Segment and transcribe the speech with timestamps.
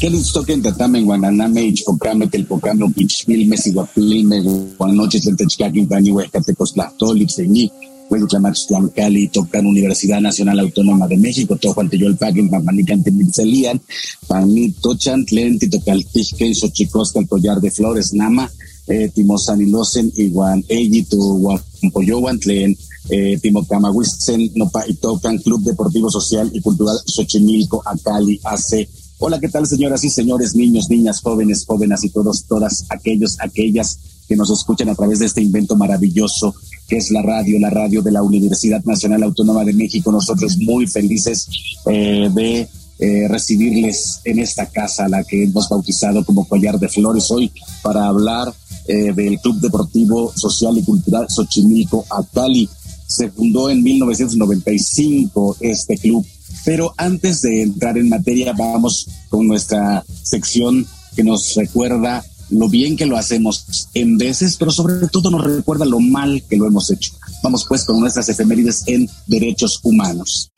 [0.00, 4.36] Kenitstoken tatamen guananame ichpocame telpocame oquichpilme siguapilme
[4.78, 7.64] guanoches tentechcaquin pani huescatecostlastoli tzeni
[8.10, 13.80] Huehutlamachtlancali tocan Universidad Nacional Autónoma de México tojuan teyolpaquin pampanican temitzelian
[14.28, 18.48] panito chantlen titocaltijquen xochicosca el collar de flores nama
[18.88, 22.74] eh, timosanilosen iguan eyi tu guampoyowan tlen
[23.10, 28.88] eh, timocamahuitzen nopa itocan Club Deportivo Social y Cultural Xochimilco Acali hace
[29.22, 33.98] Hola, ¿qué tal, señoras y señores, niños, niñas, jóvenes, jóvenes y todos, todas aquellos, aquellas
[34.26, 36.54] que nos escuchan a través de este invento maravilloso
[36.88, 40.10] que es la radio, la radio de la Universidad Nacional Autónoma de México.
[40.10, 41.48] Nosotros muy felices
[41.84, 42.66] eh, de
[42.98, 48.06] eh, recibirles en esta casa, la que hemos bautizado como Collar de Flores hoy, para
[48.06, 48.50] hablar
[48.88, 52.70] eh, del Club Deportivo Social y Cultural Xochimilco Acali.
[53.06, 56.24] Se fundó en 1995 este club
[56.64, 62.96] pero antes de entrar en materia, vamos con nuestra sección que nos recuerda lo bien
[62.96, 66.90] que lo hacemos en veces, pero sobre todo nos recuerda lo mal que lo hemos
[66.90, 67.12] hecho.
[67.42, 70.50] Vamos pues con nuestras efemérides en derechos humanos.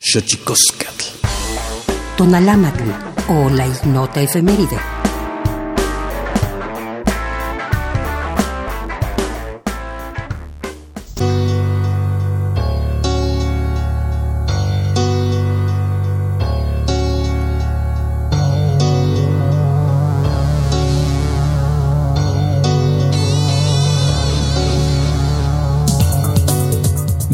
[2.17, 2.83] Tonalámatl
[3.29, 5.02] o la ignota efeméride.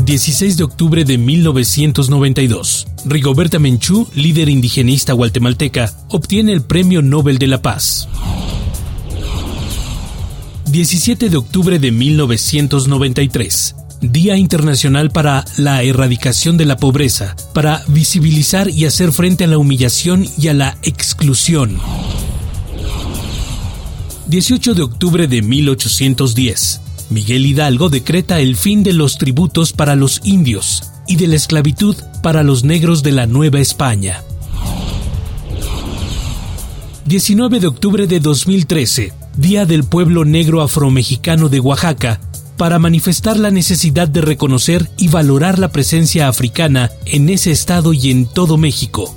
[0.10, 2.88] 16 de octubre de 1992.
[3.06, 8.08] Rigoberta Menchú, líder indigenista guatemalteca, obtiene el Premio Nobel de la Paz.
[10.66, 13.76] 17 de octubre de 1993.
[14.02, 19.60] Día Internacional para la Erradicación de la Pobreza, para visibilizar y hacer frente a la
[19.60, 21.78] humillación y a la exclusión.
[24.26, 26.89] 18 de octubre de 1810.
[27.10, 31.96] Miguel Hidalgo decreta el fin de los tributos para los indios y de la esclavitud
[32.22, 34.24] para los negros de la Nueva España.
[37.06, 42.22] 19 de octubre de 2013, Día del Pueblo Negro Afromexicano de Oaxaca,
[42.58, 48.12] para manifestar la necesidad de reconocer y valorar la presencia africana en ese estado y
[48.12, 49.16] en todo México.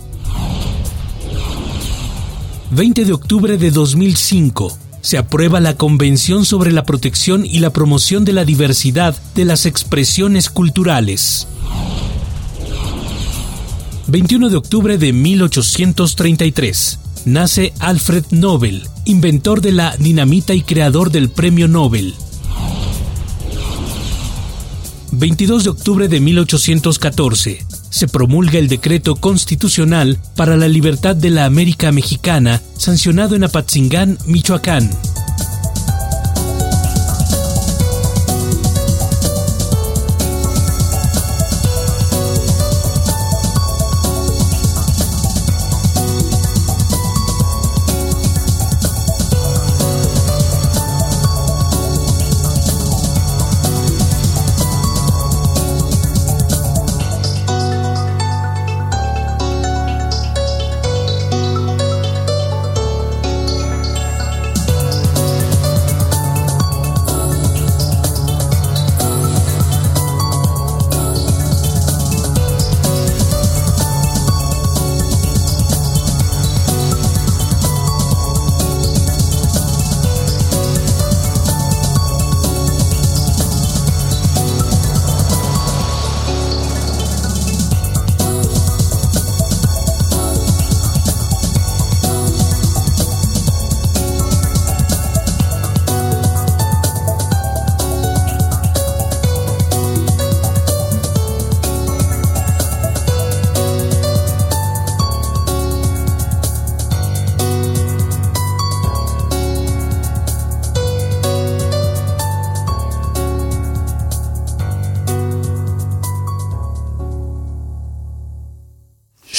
[2.70, 8.24] 20 de octubre de 2005, se aprueba la Convención sobre la Protección y la Promoción
[8.24, 11.48] de la Diversidad de las Expresiones Culturales.
[14.06, 16.98] 21 de octubre de 1833.
[17.24, 22.14] Nace Alfred Nobel, inventor de la dinamita y creador del Premio Nobel.
[25.10, 31.44] 22 de octubre de 1814 se promulga el decreto constitucional para la libertad de la
[31.44, 34.90] América Mexicana, sancionado en Apatzingán, Michoacán.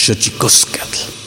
[0.03, 1.22] Shachikoskatl.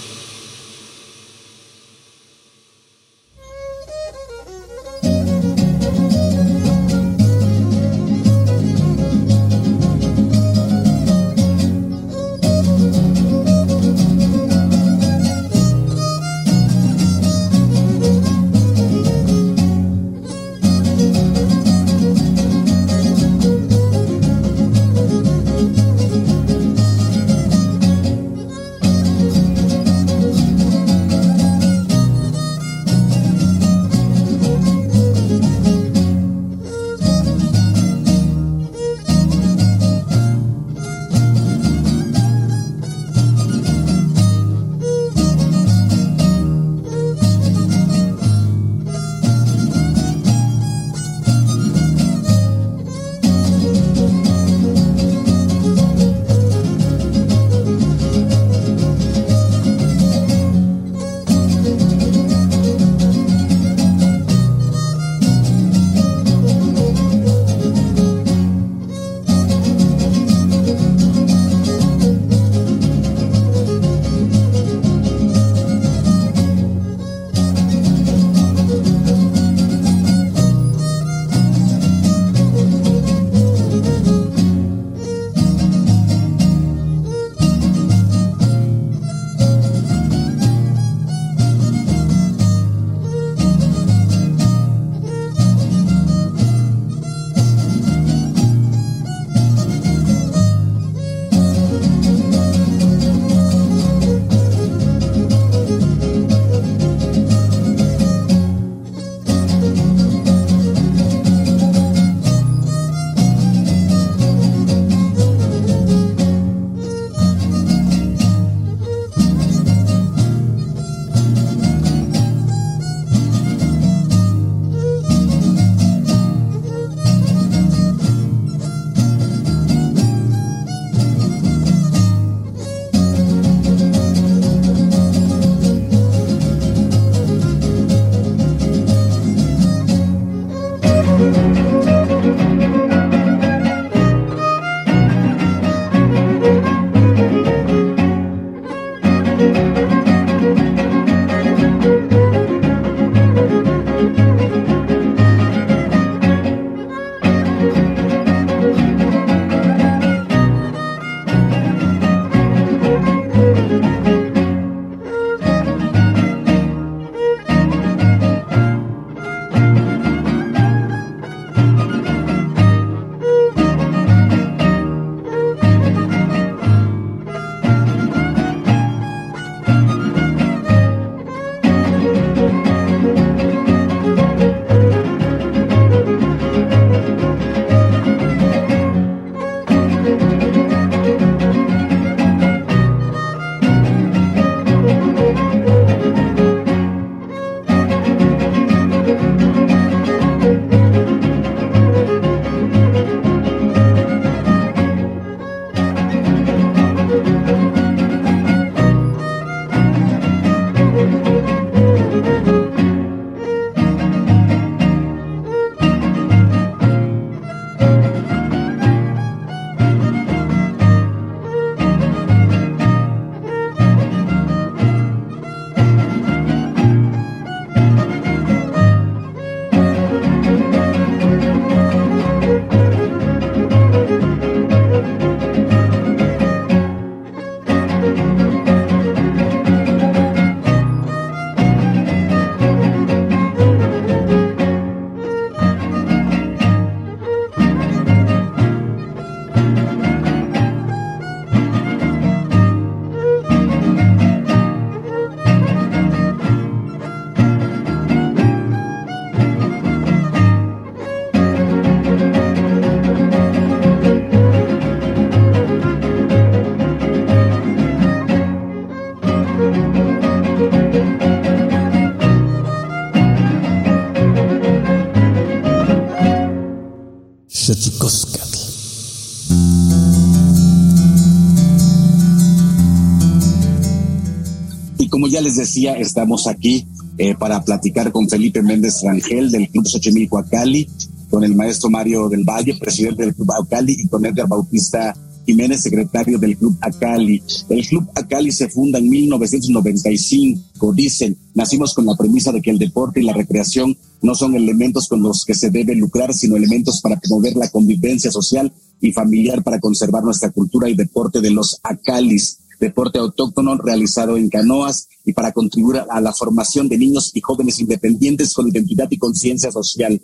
[285.36, 285.44] Xochicoscatl.
[285.44, 286.86] les decía, estamos aquí
[287.18, 290.88] eh, para platicar con Felipe Méndez Rangel del Club Xochimilco Acali,
[291.30, 295.14] con el maestro Mario del Valle, presidente del Club Acali, y con Edgar Bautista
[295.44, 297.42] Jiménez, secretario del Club Acali.
[297.68, 300.92] El Club Acali se funda en 1995.
[300.92, 305.08] Dicen, nacimos con la premisa de que el deporte y la recreación no son elementos
[305.08, 309.62] con los que se debe lucrar, sino elementos para promover la convivencia social y familiar
[309.62, 315.32] para conservar nuestra cultura y deporte de los Acalis deporte autóctono realizado en canoas y
[315.32, 320.20] para contribuir a la formación de niños y jóvenes independientes con identidad y conciencia social.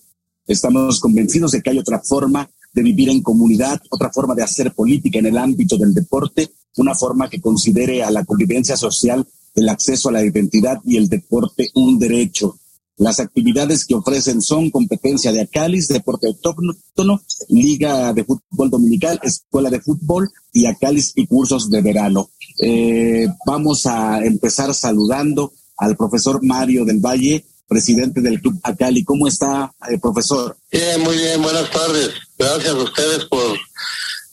[0.47, 4.73] Estamos convencidos de que hay otra forma de vivir en comunidad, otra forma de hacer
[4.75, 9.69] política en el ámbito del deporte, una forma que considere a la convivencia social el
[9.69, 12.57] acceso a la identidad y el deporte un derecho.
[12.97, 19.71] Las actividades que ofrecen son competencia de Acalis, deporte autóctono, liga de fútbol dominical, escuela
[19.71, 22.31] de fútbol y Acalis y cursos de verano.
[22.61, 29.05] Eh, vamos a empezar saludando al profesor Mario del Valle, presidente del Club Acali.
[29.05, 30.57] ¿Cómo está, eh, profesor?
[30.71, 32.11] Bien, muy bien, buenas tardes.
[32.39, 33.57] Gracias a ustedes por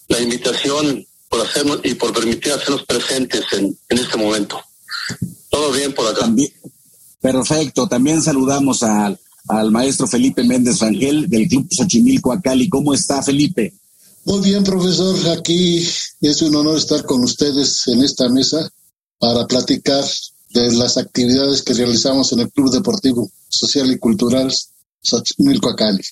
[0.10, 4.60] la invitación por hacernos y por permitir hacernos presentes en, en este momento.
[5.50, 6.30] Todo bien por acá.
[7.22, 7.88] Perfecto.
[7.88, 12.68] También saludamos al, al maestro Felipe Méndez Rangel del Club Xochimilco Acali.
[12.70, 13.74] ¿Cómo está, Felipe?
[14.30, 15.16] Muy bien, profesor.
[15.30, 15.84] Aquí
[16.22, 18.70] es un honor estar con ustedes en esta mesa
[19.18, 20.06] para platicar
[20.54, 24.54] de las actividades que realizamos en el Club Deportivo Social y Cultural
[25.02, 26.04] Xochimilco Acali.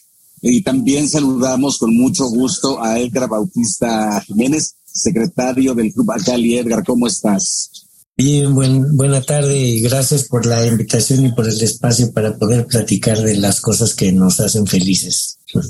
[0.42, 6.58] Y también saludamos con mucho gusto a Edgar Bautista Jiménez, secretario del Club Acali.
[6.58, 7.70] Edgar, ¿cómo estás?
[8.18, 12.66] Bien, buen, buena tarde y gracias por la invitación y por el espacio para poder
[12.66, 15.37] platicar de las cosas que nos hacen felices.
[15.54, 15.70] Pues,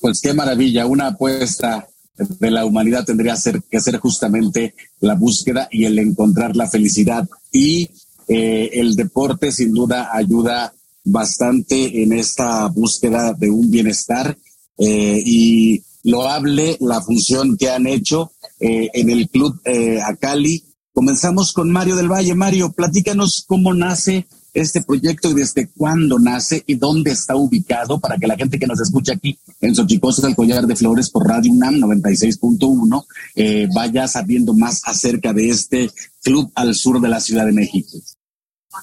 [0.00, 3.34] pues qué maravilla, una apuesta de la humanidad tendría
[3.70, 7.28] que ser justamente la búsqueda y el encontrar la felicidad.
[7.52, 7.90] Y
[8.28, 10.72] eh, el deporte sin duda ayuda
[11.04, 14.36] bastante en esta búsqueda de un bienestar
[14.78, 19.60] eh, y loable la función que han hecho eh, en el club
[20.04, 22.34] Acali Comenzamos con Mario del Valle.
[22.34, 28.16] Mario, platícanos cómo nace este proyecto y desde cuándo nace y dónde está ubicado para
[28.16, 31.52] que la gente que nos escucha aquí en Xochicosa del Collar de Flores por Radio
[31.52, 33.06] UNAM 96.1
[33.36, 35.90] eh, vaya sabiendo más acerca de este
[36.22, 37.98] club al sur de la Ciudad de México.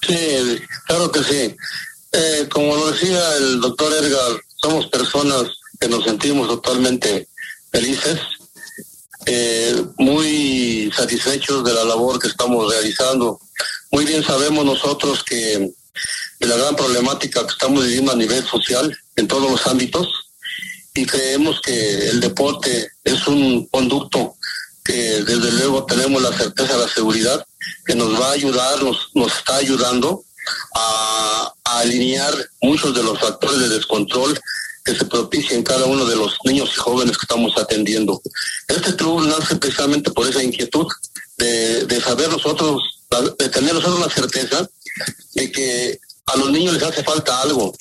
[0.06, 0.16] Sí,
[0.86, 1.56] claro que sí.
[2.12, 5.44] Eh, como lo decía el doctor Edgar, somos personas
[5.78, 7.28] que nos sentimos totalmente
[7.70, 8.18] felices
[9.26, 13.40] eh, muy satisfechos de la labor que estamos realizando.
[13.92, 15.72] Muy bien sabemos nosotros que
[16.38, 20.06] de la gran problemática que estamos viviendo a nivel social en todos los ámbitos
[20.94, 24.36] y creemos que el deporte es un conducto
[24.84, 27.44] que desde luego tenemos la certeza la seguridad
[27.84, 30.22] que nos va a ayudar, nos, nos está ayudando
[30.74, 32.32] a, a alinear
[32.62, 34.38] muchos de los factores de descontrol
[34.84, 38.22] que se propicia en cada uno de los niños y jóvenes que estamos atendiendo.
[38.68, 40.86] Este club nace precisamente por esa inquietud
[41.36, 42.99] de, de saber nosotros,
[43.38, 44.68] de tener nosotros la certeza
[45.34, 47.74] de que a los niños les hace falta algo.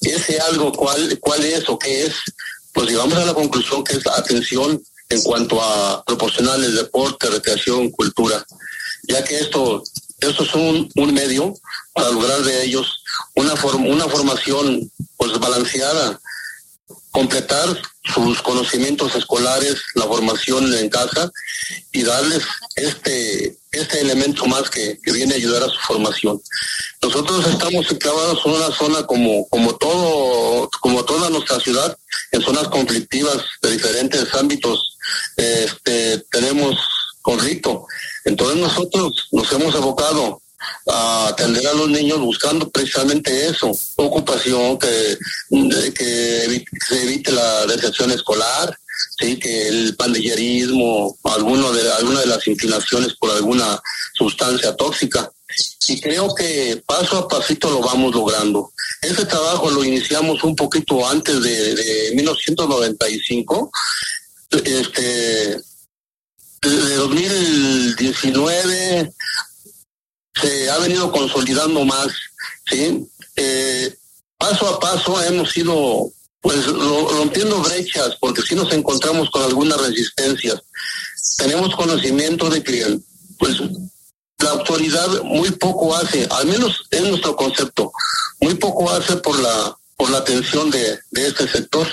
[0.00, 2.14] Ese algo, ¿cuál, cuál es o qué es?
[2.72, 7.90] Pues llegamos a la conclusión que es la atención en cuanto a proporcionarles deporte, recreación,
[7.90, 8.44] cultura,
[9.08, 9.82] ya que esto,
[10.20, 11.52] esto es un, un medio
[11.92, 13.02] para lograr de ellos
[13.34, 16.20] una, una formación pues balanceada,
[17.10, 17.68] completar
[18.04, 21.30] sus conocimientos escolares, la formación en casa
[21.92, 22.42] y darles
[22.76, 26.40] este, este elemento más que, que viene a ayudar a su formación.
[27.02, 31.96] Nosotros estamos enclavados en una zona como, como todo, como toda nuestra ciudad,
[32.32, 34.96] en zonas conflictivas de diferentes ámbitos.
[35.36, 36.76] Este, tenemos
[37.22, 37.86] conflicto.
[38.24, 40.42] Entonces nosotros nos hemos abocado
[40.86, 45.18] a atender a los niños buscando precisamente eso, ocupación, que,
[45.94, 48.76] que se evite la deserción escolar,
[49.18, 53.80] sí, que el pandillerismo, alguno de, alguna de las inclinaciones por alguna
[54.14, 55.30] sustancia tóxica.
[55.88, 58.72] Y creo que paso a pasito lo vamos logrando.
[59.02, 63.70] Ese trabajo lo iniciamos un poquito antes de, de 1995.
[64.64, 65.60] Este,
[66.62, 69.12] de 2019
[70.40, 72.08] se ha venido consolidando más,
[72.68, 73.06] ¿sí?
[73.36, 73.94] Eh,
[74.36, 80.60] paso a paso hemos ido pues rompiendo brechas porque si nos encontramos con algunas resistencias.
[81.36, 82.98] Tenemos conocimiento de que
[83.38, 83.60] pues
[84.38, 87.92] la autoridad muy poco hace, al menos es nuestro concepto,
[88.40, 91.86] muy poco hace por la por la atención de, de este sector.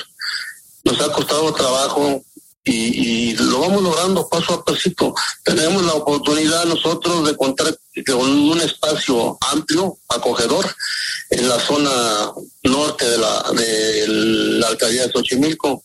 [0.86, 2.24] Nos ha costado trabajo
[2.68, 5.14] y, lo vamos logrando paso a pasito.
[5.44, 10.66] Tenemos la oportunidad nosotros de contar con un espacio amplio, acogedor,
[11.30, 12.32] en la zona
[12.64, 15.84] norte de la, de la alcaldía de Xochimilco.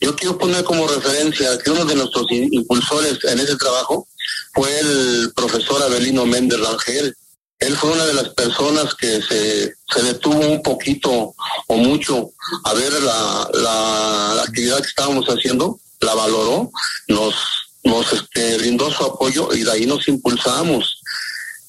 [0.00, 4.08] Yo quiero poner como referencia que uno de nuestros impulsores en ese trabajo
[4.52, 7.16] fue el profesor Abelino Méndez Rangel.
[7.58, 11.34] Él fue una de las personas que se, se detuvo un poquito
[11.68, 12.30] o mucho
[12.64, 16.70] a ver la, la, actividad que estábamos haciendo, la valoró,
[17.08, 17.34] nos,
[17.82, 21.00] nos este, su apoyo y de ahí nos impulsamos.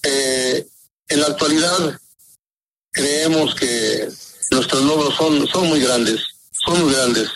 [0.04, 0.66] Eh,
[1.08, 2.00] en la actualidad
[2.92, 4.08] creemos que
[4.52, 6.22] nuestros logros son, son muy grandes,
[6.66, 7.30] son muy grandes,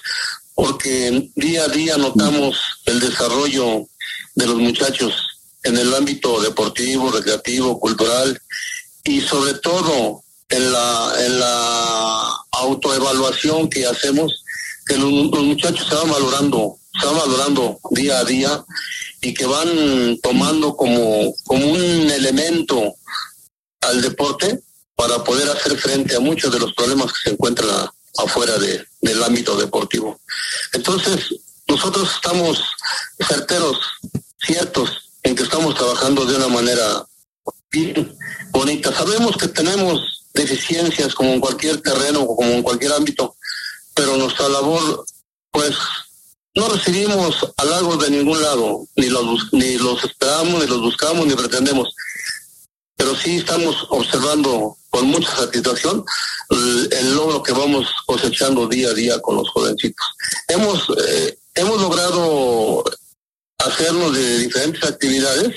[0.56, 3.88] porque día a día notamos el desarrollo
[4.36, 5.14] de los muchachos
[5.64, 8.40] en el ámbito deportivo, recreativo, cultural
[9.04, 14.44] y sobre todo en la, en la autoevaluación que hacemos,
[14.86, 18.66] que los, muchachos se van valorando, van valorando día a día
[19.22, 22.96] y que van tomando como, como un elemento
[23.82, 24.60] al deporte
[24.96, 29.24] para poder hacer frente a muchos de los problemas que se encuentran afuera de, del
[29.24, 30.20] ámbito deportivo.
[30.74, 31.36] Entonces,
[31.68, 32.62] nosotros estamos
[33.26, 33.78] certeros,
[34.42, 37.06] ciertos, en que estamos trabajando de una manera
[37.72, 38.18] bien
[38.52, 38.92] bonita.
[38.94, 43.36] Sabemos que tenemos deficiencias como en cualquier terreno o como en cualquier ámbito,
[43.94, 45.06] pero nuestra labor,
[45.52, 45.76] pues,
[46.56, 51.36] no recibimos halagos de ningún lado, ni los, ni los esperamos, ni los buscamos, ni
[51.36, 51.94] pretendemos.
[52.96, 56.04] Pero sí estamos observando con mucha satisfacción
[56.50, 60.06] el, logro que vamos cosechando día a día con los jovencitos.
[60.48, 62.84] Hemos, eh, hemos logrado
[63.60, 65.56] hacernos de diferentes actividades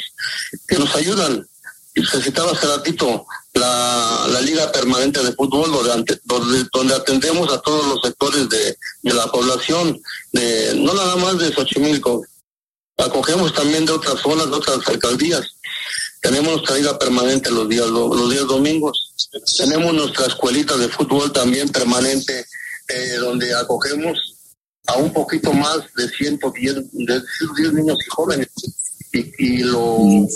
[0.68, 1.46] que nos ayudan.
[1.94, 7.60] Se citaba hace ratito la, la Liga Permanente de Fútbol, donde, donde, donde atendemos a
[7.60, 10.00] todos los sectores de, de, la población,
[10.32, 12.24] de no nada más de Xochimilco,
[12.96, 15.42] acogemos también de otras zonas, de otras alcaldías.
[16.20, 19.12] Tenemos nuestra liga permanente los días, los días domingos.
[19.58, 22.46] Tenemos nuestra escuelita de fútbol también permanente,
[22.88, 24.18] eh, donde acogemos
[24.86, 28.48] a un poquito más de 110, de 110 niños y jóvenes.
[29.12, 30.26] Y, lo,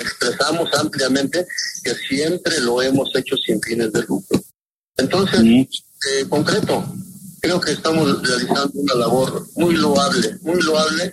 [0.00, 1.46] expresamos ampliamente
[1.82, 4.42] que siempre lo hemos hecho sin fines de lucro.
[4.96, 6.84] Entonces, eh, concreto,
[7.40, 11.12] creo que estamos realizando una labor muy loable, muy loable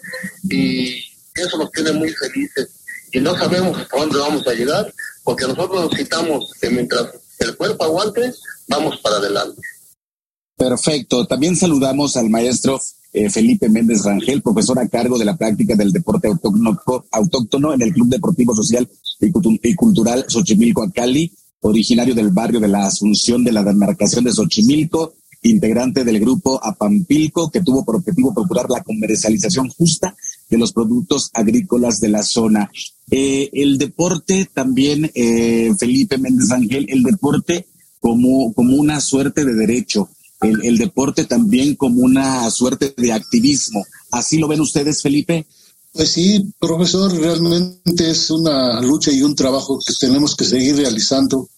[0.50, 1.04] y
[1.36, 2.70] eso nos tiene muy felices.
[3.12, 4.94] Y no sabemos hasta dónde vamos a llegar,
[5.24, 7.08] porque nosotros necesitamos que mientras
[7.40, 8.34] el cuerpo aguante,
[8.68, 9.62] vamos para adelante.
[10.56, 11.26] Perfecto.
[11.26, 12.80] También saludamos al maestro
[13.14, 16.30] eh, Felipe Méndez Rangel, profesor a cargo de la práctica del deporte
[17.12, 18.88] autóctono, en el Club Deportivo Social
[19.20, 25.14] y Cultural Xochimilco Acali, originario del barrio de la Asunción de la demarcación de Xochimilco,
[25.44, 30.16] integrante del grupo Apampilco, que tuvo por objetivo procurar la comercialización justa
[30.50, 32.72] de los productos agrícolas de la zona.
[33.10, 37.68] Eh, el deporte también, eh, Felipe Méndez Rangel, el deporte
[38.00, 40.10] como, como una suerte de derecho
[40.42, 43.86] el, deporte también como una suerte de activismo.
[44.12, 45.46] ¿Así lo ven ustedes, Felipe?
[45.94, 51.50] Pues sí, profesor, realmente es una lucha y un trabajo que tenemos que seguir realizando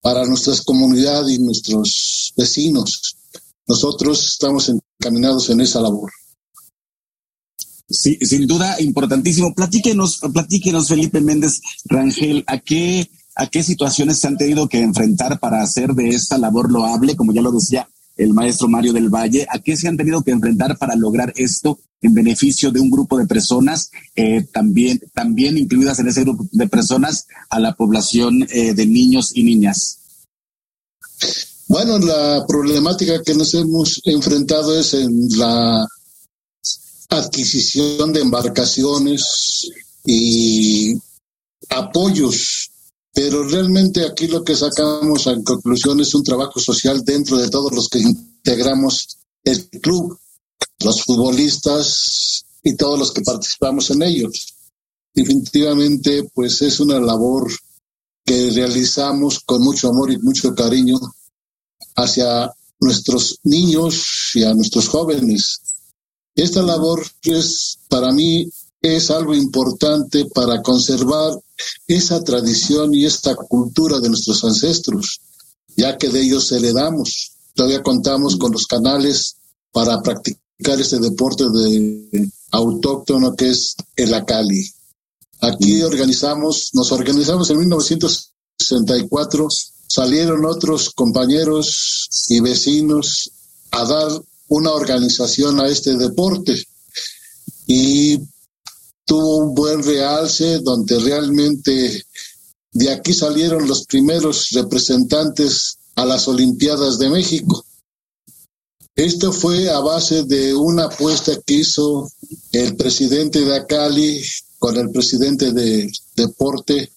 [0.00, 3.16] para nuestra comunidad y nuestros vecinos.
[3.66, 6.10] Nosotros estamos encaminados en esa labor.
[7.88, 9.54] Sí, sin duda, importantísimo.
[9.54, 15.38] Platíquenos, platíquenos, Felipe Méndez Rangel, ¿a qué, a qué situaciones se han tenido que enfrentar
[15.38, 19.46] para hacer de esta labor loable, como ya lo decía el maestro Mario del Valle,
[19.50, 23.18] ¿a qué se han tenido que enfrentar para lograr esto en beneficio de un grupo
[23.18, 28.74] de personas, eh, también, también incluidas en ese grupo de personas a la población eh,
[28.74, 29.98] de niños y niñas?
[31.68, 35.86] Bueno, la problemática que nos hemos enfrentado es en la
[37.08, 39.70] adquisición de embarcaciones
[40.04, 40.94] y
[41.68, 42.71] apoyos
[43.14, 47.72] pero realmente aquí lo que sacamos en conclusión es un trabajo social dentro de todos
[47.72, 50.18] los que integramos el club,
[50.80, 54.54] los futbolistas y todos los que participamos en ellos.
[55.14, 57.52] Definitivamente, pues es una labor
[58.24, 60.98] que realizamos con mucho amor y mucho cariño
[61.96, 65.60] hacia nuestros niños y a nuestros jóvenes.
[66.34, 68.48] Esta labor es para mí
[68.82, 71.38] es algo importante para conservar
[71.86, 75.20] esa tradición y esta cultura de nuestros ancestros,
[75.76, 77.32] ya que de ellos heredamos.
[77.54, 79.36] Todavía contamos con los canales
[79.70, 84.68] para practicar este deporte de autóctono que es el Acali.
[85.40, 89.48] Aquí organizamos, nos organizamos en 1964,
[89.86, 93.30] salieron otros compañeros y vecinos
[93.70, 96.62] a dar una organización a este deporte.
[97.66, 98.18] Y
[99.04, 102.04] tuvo un buen realce donde realmente
[102.72, 107.64] de aquí salieron los primeros representantes a las Olimpiadas de México.
[108.94, 112.10] Esto fue a base de una apuesta que hizo
[112.52, 114.22] el presidente de Acali
[114.58, 116.92] con el presidente de Deporte,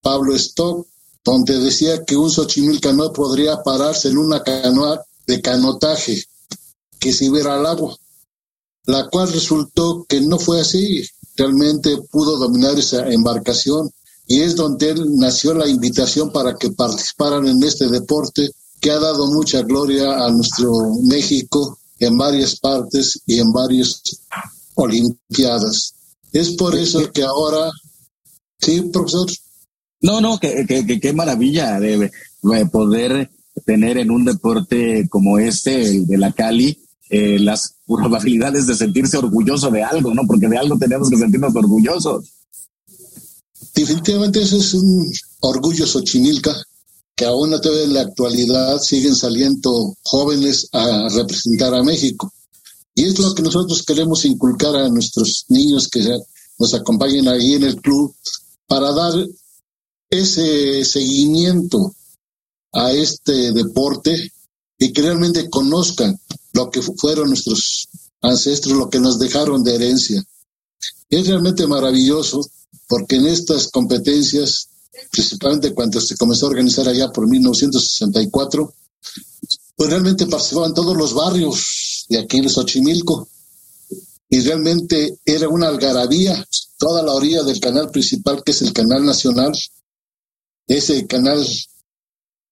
[0.00, 0.86] Pablo Stock,
[1.24, 6.24] donde decía que un Xochimilca no podría pararse en una canoa de canotaje
[6.98, 7.96] que se iba al agua,
[8.84, 11.04] la cual resultó que no fue así.
[11.36, 13.90] Realmente pudo dominar esa embarcación
[14.26, 19.26] y es donde nació la invitación para que participaran en este deporte que ha dado
[19.26, 20.70] mucha gloria a nuestro
[21.04, 24.02] México en varias partes y en varias
[24.74, 25.94] Olimpiadas.
[26.32, 27.70] Es por eso que ahora,
[28.58, 29.28] sí, profesor.
[30.00, 30.64] No, no, que,
[31.02, 32.10] qué maravilla de,
[32.70, 33.30] poder
[33.66, 36.80] tener en un deporte como este, el de la Cali,
[37.10, 40.22] eh, las probabilidades de sentirse orgulloso de algo, ¿no?
[40.28, 42.24] Porque de algo tenemos que sentirnos orgullosos.
[43.74, 46.54] Definitivamente eso es un orgullo Xochimilca,
[47.16, 52.32] que aún en la actualidad siguen saliendo jóvenes a representar a México.
[52.94, 56.16] Y es lo que nosotros queremos inculcar a nuestros niños que
[56.58, 58.14] nos acompañen ahí en el club
[58.68, 59.26] para dar
[60.08, 61.92] ese seguimiento
[62.72, 64.32] a este deporte
[64.78, 66.16] y que realmente conozcan
[66.52, 67.88] lo que fueron nuestros
[68.22, 70.22] ancestros, lo que nos dejaron de herencia.
[71.08, 72.48] Es realmente maravilloso
[72.86, 74.70] porque en estas competencias
[75.10, 78.74] principalmente cuando se comenzó a organizar allá por 1964,
[79.76, 83.28] pues realmente participaban todos los barrios de aquí en Xochimilco.
[84.28, 86.46] Y realmente era una algarabía,
[86.78, 89.52] toda la orilla del canal principal, que es el canal nacional.
[90.66, 91.44] Ese canal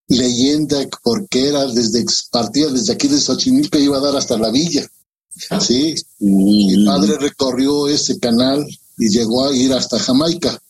[0.09, 4.89] leyenda, porque era desde, partía desde aquí de Xochimilco iba a dar hasta la villa.
[5.61, 8.67] Sí, mi padre recorrió ese canal
[8.97, 10.61] y llegó a ir hasta Jamaica.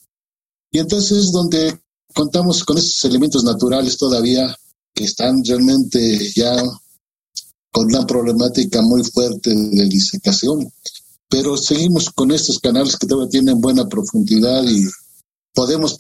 [0.71, 1.81] Y entonces donde
[2.13, 4.55] contamos con estos elementos naturales todavía
[4.93, 6.55] que están realmente ya
[7.71, 10.71] con una problemática muy fuerte de disecación,
[11.29, 14.85] pero seguimos con estos canales que todavía tienen buena profundidad y
[15.55, 15.97] podemos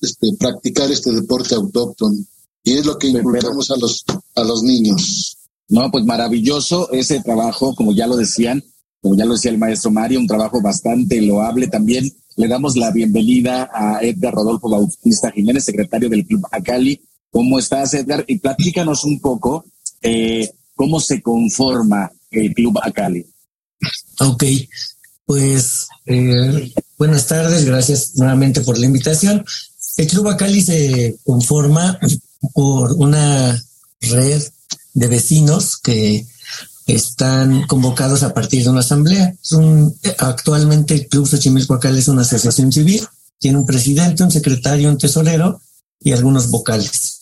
[0.00, 2.18] este, practicar este deporte autóctono
[2.64, 5.36] y es lo que inculcamos a los a los niños.
[5.68, 8.62] No, pues maravilloso ese trabajo, como ya lo decían,
[9.00, 12.90] como ya lo decía el maestro Mario, un trabajo bastante loable también le damos la
[12.90, 16.98] bienvenida a Edgar Rodolfo Bautista Jiménez, secretario del Club Acali.
[17.30, 18.24] ¿Cómo estás, Edgar?
[18.26, 19.66] Y platícanos un poco
[20.00, 23.26] eh, cómo se conforma el Club Acali.
[24.20, 24.44] Ok,
[25.26, 29.44] pues eh, buenas tardes, gracias nuevamente por la invitación.
[29.96, 31.98] El Club Acali se conforma
[32.54, 33.62] por una
[34.00, 34.42] red
[34.94, 36.26] de vecinos que
[36.86, 39.34] están convocados a partir de una asamblea.
[40.18, 43.06] actualmente el Club Xochimilco es una asociación civil,
[43.38, 45.60] tiene un presidente, un secretario, un tesorero
[46.00, 47.18] y algunos vocales.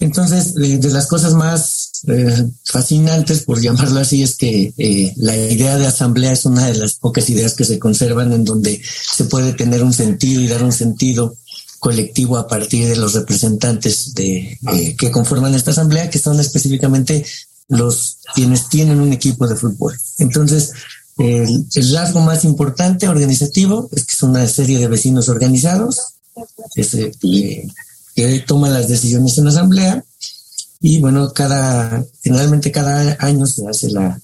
[0.00, 5.78] Entonces, de, las cosas más eh, fascinantes, por llamarlo así, es que eh, la idea
[5.78, 9.52] de asamblea es una de las pocas ideas que se conservan en donde se puede
[9.52, 11.36] tener un sentido y dar un sentido
[11.82, 17.26] colectivo a partir de los representantes de, eh, que conforman esta asamblea, que son específicamente
[17.66, 19.98] los quienes tienen un equipo de fútbol.
[20.18, 20.70] Entonces,
[21.18, 25.98] el, rasgo más importante organizativo es que es una serie de vecinos organizados
[26.72, 27.68] que,
[28.14, 30.04] que toman las decisiones en la asamblea
[30.80, 34.20] y bueno, cada, generalmente cada año se hace la,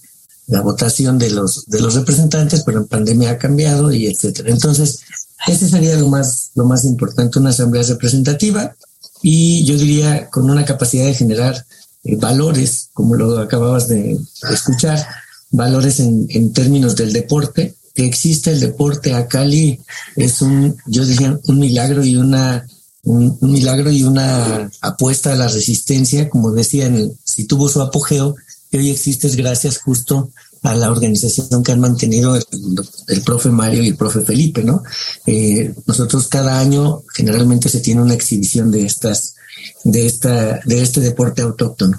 [0.47, 4.51] la votación de los, de los representantes, pero en pandemia ha cambiado y etcétera.
[4.53, 5.01] Entonces,
[5.47, 8.75] ese sería lo más, lo más importante, una asamblea representativa
[9.23, 11.65] y yo diría con una capacidad de generar
[12.05, 14.19] eh, valores, como lo acababas de
[14.51, 15.07] escuchar,
[15.51, 19.81] valores en, en, términos del deporte, que existe el deporte a Cali
[20.15, 22.65] es un, yo diría, un milagro y una
[23.09, 28.35] un, milagro y una apuesta a la resistencia, como decían, si tuvo su apogeo,
[28.71, 30.31] que hoy existe es gracias justo
[30.63, 34.83] a la organización que han mantenido el, profe Mario y el profe Felipe, ¿no?
[35.27, 39.35] Eh, nosotros cada año generalmente se tiene una exhibición de estas
[39.85, 41.99] de, esta, de este deporte autóctono.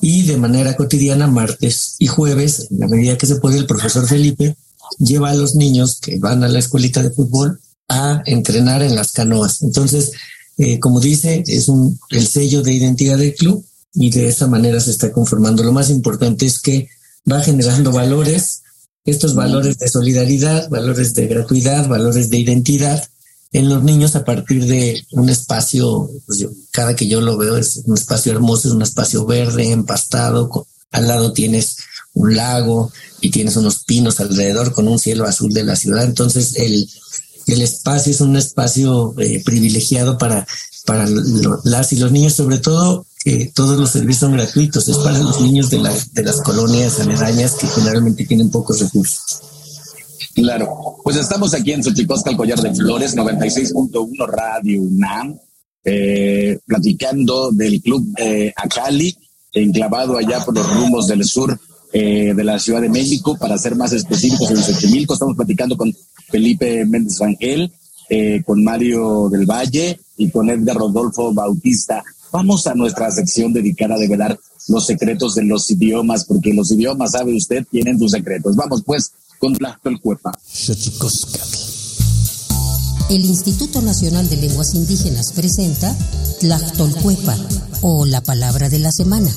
[0.00, 4.06] Y de manera cotidiana, martes y jueves, en la medida que se puede, el profesor
[4.06, 4.56] Felipe
[4.98, 9.12] lleva a los niños que van a la escuelita de fútbol a entrenar en las
[9.12, 9.62] canoas.
[9.62, 10.12] Entonces,
[10.56, 14.80] eh, como dice, es un, el sello de identidad del club y de esa manera
[14.80, 15.62] se está conformando.
[15.62, 16.88] Lo más importante es que
[17.30, 18.62] va generando valores,
[19.04, 23.04] estos valores de solidaridad, valores de gratuidad, valores de identidad,
[23.52, 27.82] en los niños a partir de un espacio, pues cada que yo lo veo es
[27.84, 31.76] un espacio hermoso, es un espacio verde, empastado, al lado tienes
[32.14, 36.04] un lago y tienes unos pinos alrededor con un cielo azul de la ciudad.
[36.04, 36.88] Entonces el,
[37.46, 40.46] el espacio es un espacio eh, privilegiado para,
[40.86, 41.08] para
[41.64, 45.40] las y los niños, sobre todo que todos los servicios son gratuitos, es para los
[45.40, 45.78] niños de,
[46.12, 49.42] de las colonias aledañas que generalmente tienen pocos recursos.
[50.34, 55.38] Claro, pues estamos aquí en Xochicosca, el Collar de Flores, 96.1 Radio UNAM,
[55.84, 59.14] eh, platicando del club eh, Acali,
[59.52, 61.58] enclavado allá por los rumbos del sur
[61.92, 65.14] eh, de la Ciudad de México, para ser más específicos, en Xochimilco.
[65.14, 65.92] Estamos platicando con
[66.28, 67.72] Felipe Méndez Rangel,
[68.08, 72.02] eh, con Mario del Valle y con Edgar Rodolfo Bautista.
[72.32, 74.38] Vamos a nuestra sección dedicada a develar
[74.68, 78.54] los secretos de los idiomas, porque los idiomas, sabe usted, tienen sus secretos.
[78.56, 80.32] Vamos pues con Tlachtolcuepa.
[83.10, 85.96] El Instituto Nacional de Lenguas Indígenas presenta
[86.38, 87.36] Tlachtolcuepa,
[87.80, 89.30] o la palabra de la semana.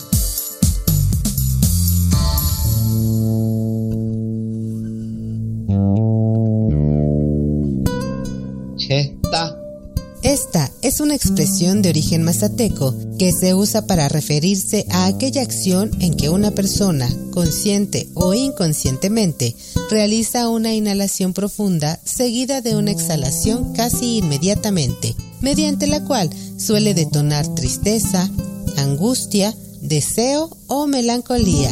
[10.84, 16.14] Es una expresión de origen mazateco que se usa para referirse a aquella acción en
[16.16, 19.56] que una persona, consciente o inconscientemente,
[19.90, 27.48] realiza una inhalación profunda seguida de una exhalación casi inmediatamente, mediante la cual suele detonar
[27.56, 28.30] tristeza,
[28.76, 31.72] angustia, deseo o melancolía.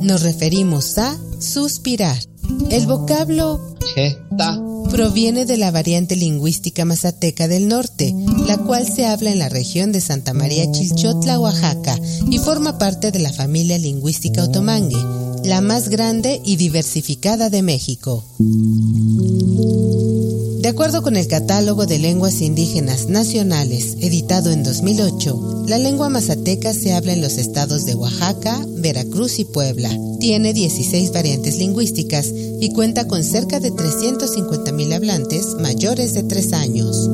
[0.00, 2.18] Nos referimos a suspirar.
[2.70, 3.60] El vocablo
[4.90, 8.14] proviene de la variante lingüística mazateca del norte,
[8.46, 11.98] la cual se habla en la región de Santa María Chilchotla, Oaxaca,
[12.30, 14.96] y forma parte de la familia lingüística otomangue,
[15.44, 18.24] la más grande y diversificada de México.
[20.60, 26.74] De acuerdo con el Catálogo de Lenguas Indígenas Nacionales, editado en 2008, la lengua mazateca
[26.74, 29.90] se habla en los estados de Oaxaca, Veracruz y Puebla.
[30.18, 37.08] Tiene 16 variantes lingüísticas y cuenta con cerca de 350.000 hablantes mayores de 3 años.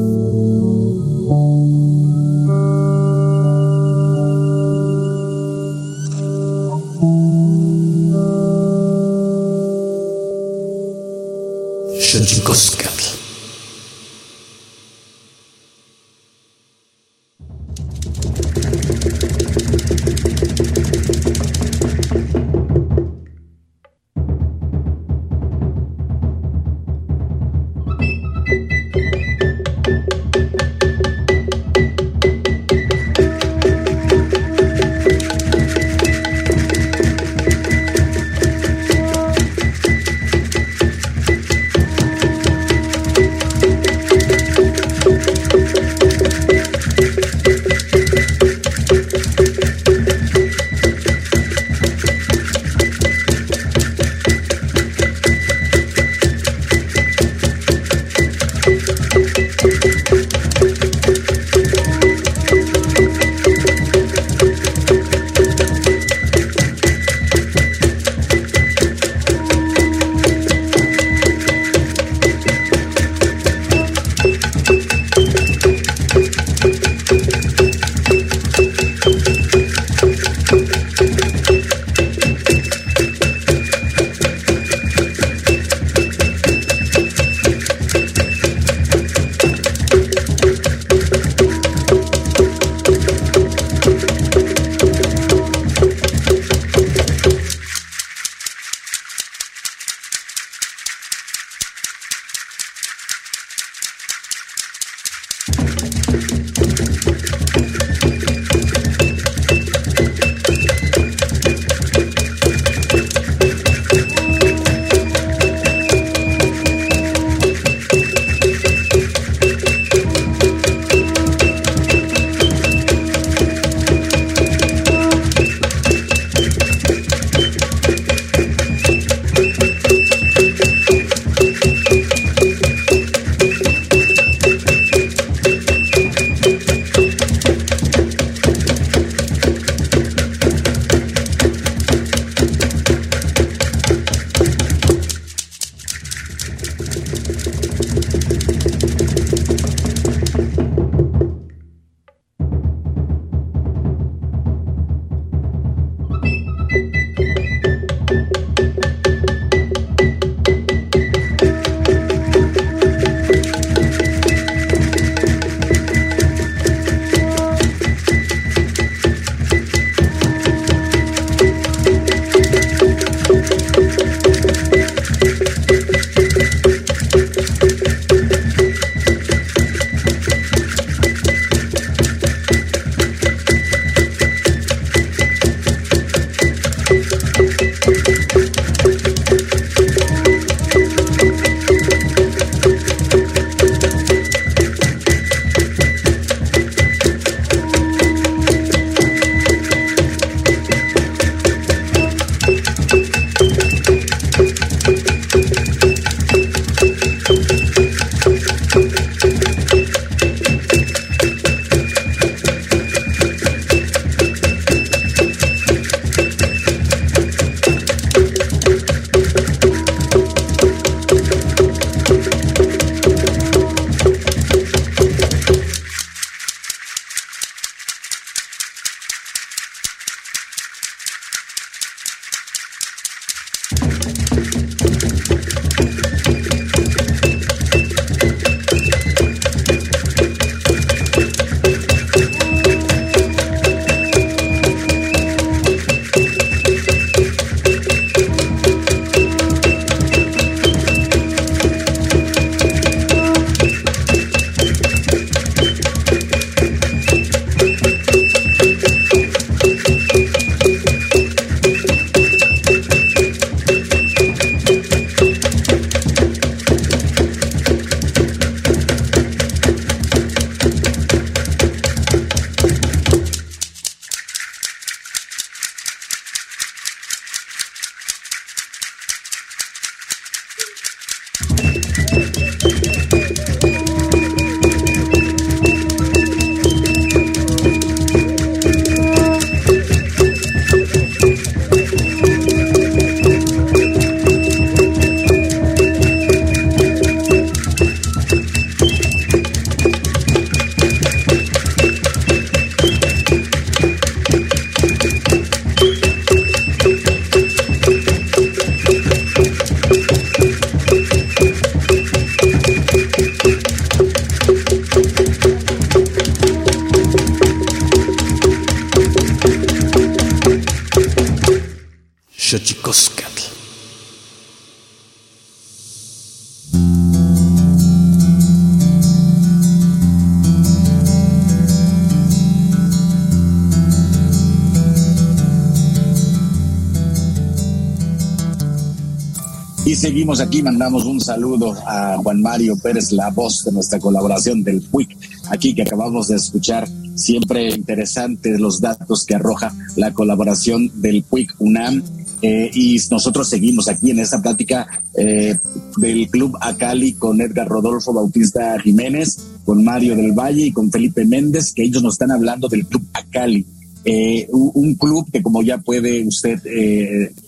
[340.14, 344.80] Seguimos aquí, mandamos un saludo a Juan Mario Pérez, la voz de nuestra colaboración del
[344.80, 345.08] PUIC,
[345.50, 346.86] aquí que acabamos de escuchar.
[347.16, 352.04] Siempre interesantes los datos que arroja la colaboración del PUIC UNAM.
[352.42, 355.58] Eh, y nosotros seguimos aquí en esta plática eh,
[355.96, 361.24] del Club Acali con Edgar Rodolfo Bautista Jiménez, con Mario del Valle y con Felipe
[361.24, 363.66] Méndez, que ellos nos están hablando del Club Acali.
[364.04, 366.62] Eh, un club que como ya puede usted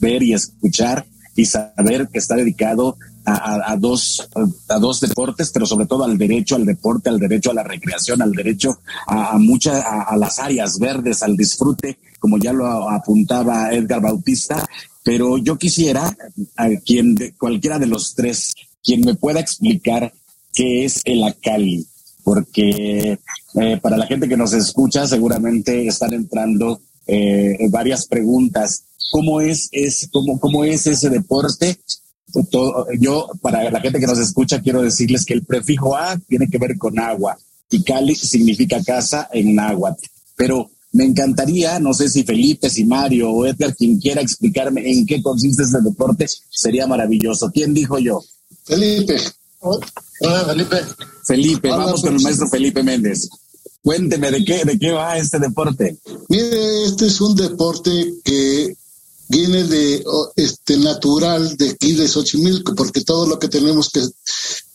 [0.00, 2.96] ver y escuchar, y saber que está dedicado
[3.26, 4.28] a, dos,
[4.68, 8.22] a dos deportes, pero sobre todo al derecho al deporte, al derecho a la recreación,
[8.22, 14.00] al derecho a, muchas, a, las áreas verdes, al disfrute, como ya lo apuntaba Edgar
[14.00, 14.66] Bautista.
[15.02, 16.16] Pero yo quisiera
[16.56, 20.12] a quien, cualquiera de los tres, quien me pueda explicar
[20.52, 21.86] qué es el Acali,
[22.24, 23.18] porque
[23.54, 29.68] eh, para la gente que nos escucha seguramente están entrando eh, varias preguntas cómo es,
[29.72, 31.78] es cómo, cómo es ese deporte.
[32.98, 36.58] yo, para la gente que nos escucha, quiero decirles que el prefijo A tiene que
[36.58, 37.38] ver con agua
[37.70, 40.04] y Cali significa casa en náhuatl.
[40.36, 45.06] Pero me encantaría, no sé si Felipe, si Mario o Edgar, quien quiera explicarme en
[45.06, 47.50] qué consiste ese deporte, sería maravilloso.
[47.52, 48.22] ¿Quién dijo yo?
[48.64, 49.16] Felipe.
[49.60, 50.76] Hola, Felipe.
[51.24, 53.28] Felipe, vamos con el maestro Felipe Méndez.
[53.82, 55.98] Cuénteme de qué, de qué va este deporte.
[56.28, 58.75] Mire, este es un deporte que
[59.28, 60.04] viene de
[60.36, 64.06] este natural de aquí de Xochimilco, porque todo lo que tenemos que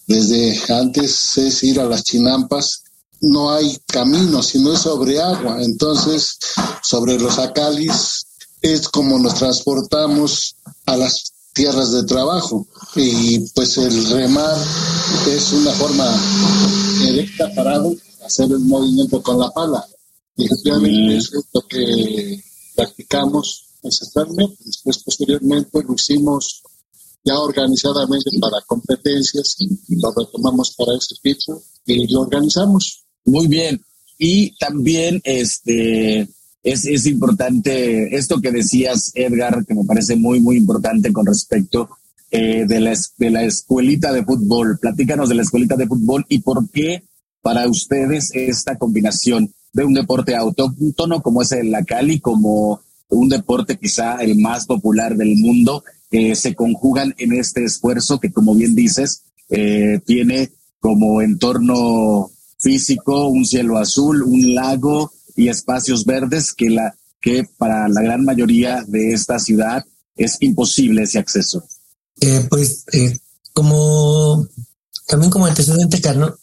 [0.08, 2.84] desde antes es ir a las chinampas,
[3.22, 5.58] no hay camino, sino es sobre agua.
[5.62, 6.38] Entonces,
[6.84, 8.26] sobre los acalis
[8.62, 12.68] es como nos transportamos a las tierras de trabajo.
[12.95, 14.58] Y pues el remar
[15.28, 16.20] es una forma
[16.99, 17.95] directa parado,
[18.26, 19.86] hacer el movimiento con la pala.
[20.36, 22.43] Y efectivamente es lo que
[22.76, 24.57] practicamos ancestralmente.
[24.65, 26.61] Después, posteriormente, lo hicimos
[27.23, 29.57] ya organizadamente para competencias,
[29.89, 33.05] lo retomamos para ese tipo y lo organizamos.
[33.25, 33.82] Muy bien.
[34.17, 36.27] Y también este
[36.63, 41.89] es, es importante esto que decías, Edgar, que me parece muy, muy importante con respecto
[42.29, 44.79] eh, de, la, de la escuelita de fútbol.
[44.79, 47.03] Platícanos de la escuelita de fútbol y por qué
[47.41, 52.82] para ustedes esta combinación de un deporte autóctono como es el la Cali, como
[53.12, 58.32] un deporte quizá el más popular del mundo, eh, se conjugan en este esfuerzo que,
[58.32, 66.05] como bien dices, eh, tiene como entorno físico un cielo azul, un lago y espacios
[66.05, 69.86] verdes que, la, que para la gran mayoría de esta ciudad
[70.16, 71.64] es imposible ese acceso.
[72.20, 72.86] Eh, pues
[73.53, 74.47] como
[75.07, 76.34] también como antecedente, Carlos,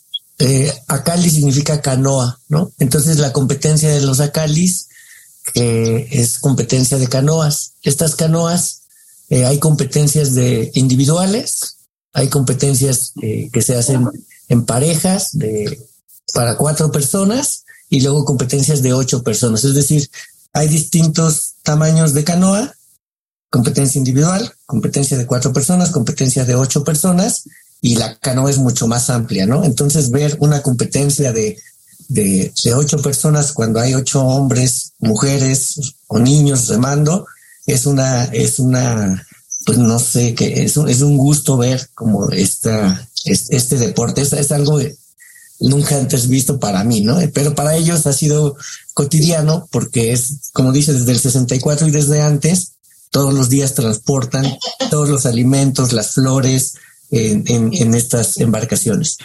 [0.87, 2.73] Acali significa canoa, ¿no?
[2.79, 4.88] Entonces la competencia de los Acalis
[5.53, 7.73] que es competencia de canoas.
[7.83, 8.83] Estas canoas,
[9.29, 11.77] eh, hay competencias de individuales,
[12.13, 14.09] hay competencias eh, que se hacen
[14.49, 15.87] en parejas de
[16.35, 19.65] para cuatro personas y luego competencias de ocho personas.
[19.65, 20.11] Es decir,
[20.53, 22.75] hay distintos tamaños de canoa,
[23.51, 27.45] competencia individual, competencia de cuatro personas, competencia de ocho personas
[27.81, 29.65] y la canoa es mucho más amplia, ¿no?
[29.65, 31.57] Entonces ver una competencia de
[32.09, 37.27] de, ocho personas cuando hay ocho hombres, mujeres o niños remando,
[37.67, 39.27] es una, es una,
[39.65, 44.23] pues no sé, que es un, es un gusto ver como esta, este deporte.
[44.23, 44.81] Es, es algo
[45.61, 47.19] nunca antes visto para mí, ¿no?
[47.33, 48.57] Pero para ellos ha sido
[48.95, 52.73] cotidiano porque es, como dice, desde el 64 y desde antes,
[53.11, 54.47] todos los días transportan
[54.91, 56.75] todos los alimentos, las flores,
[57.11, 59.17] en, en, estas embarcaciones.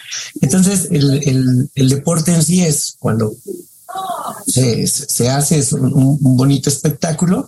[0.41, 3.35] Entonces, el, el, deporte en sí es cuando
[4.47, 7.47] se, se hace es un, bonito espectáculo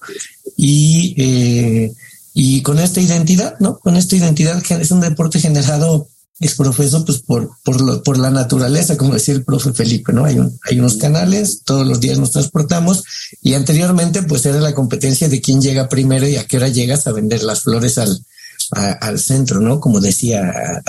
[0.56, 1.94] y, eh,
[2.34, 3.80] y con esta identidad, ¿no?
[3.80, 6.08] Con esta identidad que es un deporte generado
[6.40, 10.26] es profeso pues por, por, por la naturaleza, como decía el profe Felipe, ¿no?
[10.26, 10.38] Hay,
[10.70, 13.04] hay unos canales, todos los días nos transportamos
[13.42, 17.08] y anteriormente pues era la competencia de quién llega primero y a qué hora llegas
[17.08, 18.20] a vender las flores al,
[18.72, 19.80] al centro, ¿no?
[19.80, 20.82] Como decía,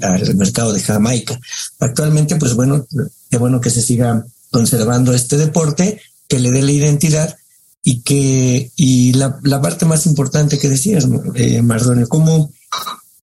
[0.00, 1.38] al mercado de Jamaica.
[1.80, 2.86] Actualmente, pues bueno,
[3.30, 4.24] qué bueno que se siga
[4.54, 7.36] conservando este deporte, que le dé la identidad
[7.82, 12.52] y que, y la, la parte más importante que decías, eh, Mardonio, cómo,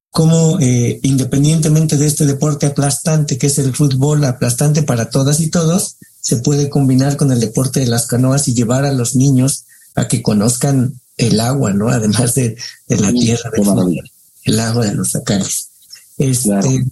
[0.10, 5.50] cómo eh, independientemente de este deporte aplastante que es el fútbol, aplastante para todas y
[5.50, 9.64] todos, se puede combinar con el deporte de las canoas y llevar a los niños
[9.96, 11.88] a que conozcan el agua, ¿no?
[11.88, 12.58] Además de,
[12.90, 13.52] la tierra,
[14.44, 15.70] el agua de los sacares.
[16.18, 16.86] Este,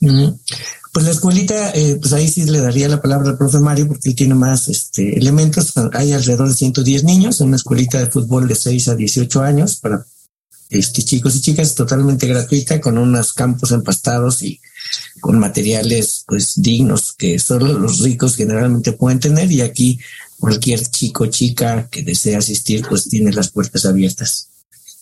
[0.00, 4.10] pues la escuelita, eh, pues ahí sí le daría la palabra al profe Mario porque
[4.10, 5.72] él tiene más este, elementos.
[5.92, 9.76] Hay alrededor de 110 niños en una escuelita de fútbol de 6 a 18 años
[9.76, 10.06] para
[10.70, 14.60] este, chicos y chicas totalmente gratuita con unos campos empastados y
[15.20, 19.98] con materiales pues dignos que solo los ricos generalmente pueden tener y aquí
[20.38, 24.48] cualquier chico chica que desee asistir pues tiene las puertas abiertas.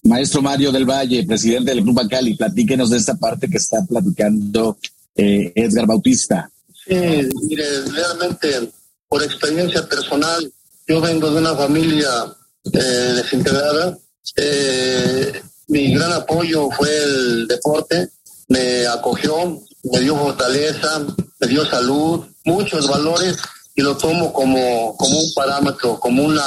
[0.04, 4.76] Maestro Mario del Valle, presidente del Club Acali, platíquenos de esta parte que está platicando
[5.14, 6.50] eh, Edgar Bautista.
[6.84, 6.94] Sí,
[7.48, 8.72] mire, realmente
[9.08, 10.52] por experiencia personal,
[10.88, 12.08] yo vengo de una familia
[12.64, 13.96] eh, desintegrada.
[14.36, 15.32] Eh,
[15.68, 18.08] mi gran apoyo fue el deporte,
[18.48, 21.06] me acogió, me dio fortaleza,
[21.40, 23.36] me dio salud, muchos valores
[23.74, 26.44] y lo tomo como, como un parámetro, como, una,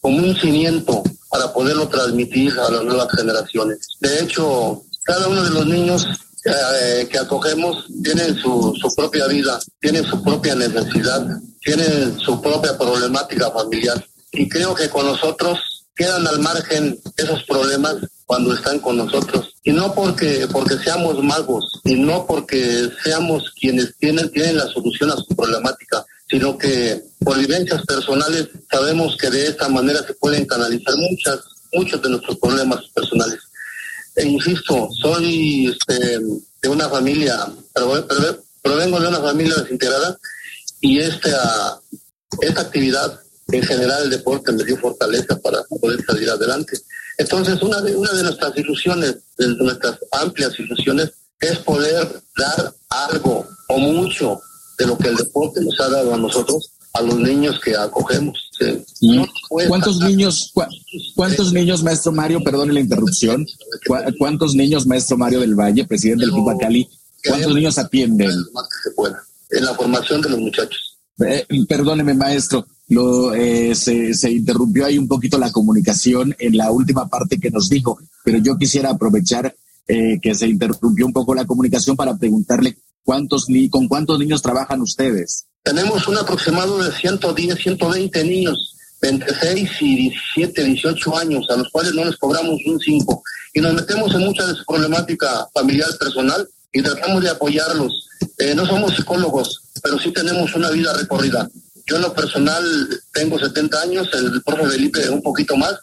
[0.00, 3.88] como un cimiento para poderlo transmitir a las nuevas generaciones.
[4.00, 6.06] De hecho, cada uno de los niños
[6.44, 11.26] eh, que acogemos tienen su, su propia vida, tienen su propia necesidad,
[11.60, 14.04] tienen su propia problemática familiar.
[14.32, 15.58] Y creo que con nosotros
[15.94, 19.54] quedan al margen esos problemas cuando están con nosotros.
[19.64, 25.10] Y no porque, porque seamos magos, y no porque seamos quienes tienen, tienen la solución
[25.10, 30.46] a su problemática, sino que por vivencias personales sabemos que de esta manera se pueden
[30.46, 31.40] canalizar muchas,
[31.72, 33.40] muchos de nuestros problemas personales.
[34.14, 36.20] E insisto, soy este,
[36.62, 37.46] de una familia,
[38.62, 40.16] provengo de una familia desintegrada
[40.80, 41.80] y esta,
[42.40, 46.78] esta actividad, en general el deporte me dio fortaleza para poder salir adelante.
[47.18, 51.10] Entonces, una de, una de nuestras ilusiones, de nuestras amplias ilusiones,
[51.40, 54.40] es poder dar algo o mucho
[54.80, 58.50] de lo que el deporte nos ha dado a nosotros, a los niños que acogemos.
[59.68, 60.52] ¿Cuántos niños,
[61.14, 63.46] cuántos niños, maestro Mario, perdone la interrupción,
[64.18, 66.88] cuántos niños, maestro Mario del Valle, presidente del Club Cali,
[67.28, 68.30] cuántos niños atienden?
[69.52, 70.98] en la formación de los muchachos.
[71.26, 76.70] Eh, perdóneme, maestro, lo, eh, se, se, interrumpió ahí un poquito la comunicación en la
[76.70, 79.52] última parte que nos dijo, pero yo quisiera aprovechar
[79.88, 84.42] eh, que se interrumpió un poco la comunicación para preguntarle cuántos ni con cuántos niños
[84.42, 85.46] trabajan ustedes.
[85.62, 91.68] Tenemos un aproximado de 110, 120 niños entre 6 y 17, 18 años, a los
[91.70, 93.22] cuales no les cobramos un 5.
[93.54, 98.08] Y nos metemos en mucha de su problemática familiar personal y tratamos de apoyarlos.
[98.38, 101.48] Eh, no somos psicólogos, pero sí tenemos una vida recorrida.
[101.86, 102.64] Yo en lo personal
[103.12, 105.74] tengo 70 años, el profe Felipe un poquito más,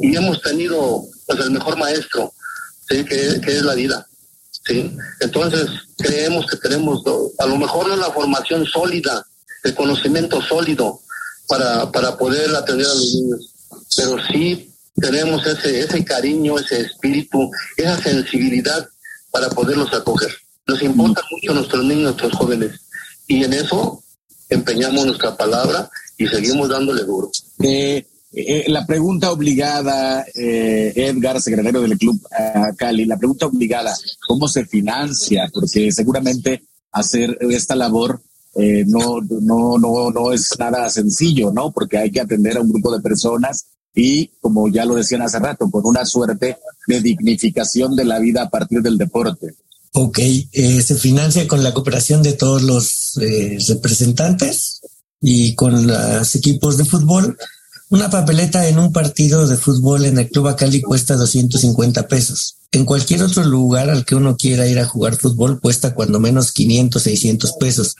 [0.00, 2.32] y hemos tenido pues el mejor maestro,
[2.88, 3.04] ¿sí?
[3.04, 4.06] que es la vida.
[4.64, 4.96] ¿Sí?
[5.20, 7.02] Entonces, creemos que tenemos,
[7.38, 9.24] a lo mejor no la formación sólida,
[9.62, 11.00] el conocimiento sólido
[11.46, 13.54] para, para poder atender a los niños,
[13.96, 18.88] pero sí tenemos ese, ese cariño, ese espíritu, esa sensibilidad
[19.30, 20.30] para poderlos acoger.
[20.66, 22.80] Nos importa mucho nuestros niños, nuestros jóvenes,
[23.26, 24.02] y en eso
[24.48, 27.30] empeñamos nuestra palabra y seguimos dándole duro.
[27.62, 32.20] Eh, eh, la pregunta obligada, eh, Edgar, secretario del Club
[32.76, 35.50] Cali, la pregunta obligada, ¿cómo se financia?
[35.52, 36.62] Porque seguramente
[36.92, 38.20] hacer esta labor
[38.54, 41.72] eh, no, no, no, no es nada sencillo, ¿no?
[41.72, 45.40] Porque hay que atender a un grupo de personas y, como ya lo decían hace
[45.40, 49.54] rato, con una suerte de dignificación de la vida a partir del deporte.
[49.92, 53.18] Ok, se financia con la cooperación de todos los
[53.68, 54.80] representantes
[55.20, 57.36] y con los equipos de fútbol
[57.90, 62.56] una papeleta en un partido de fútbol en el Club Acali cuesta 250 pesos.
[62.70, 66.52] En cualquier otro lugar al que uno quiera ir a jugar fútbol cuesta cuando menos
[66.52, 67.96] 500, 600 pesos.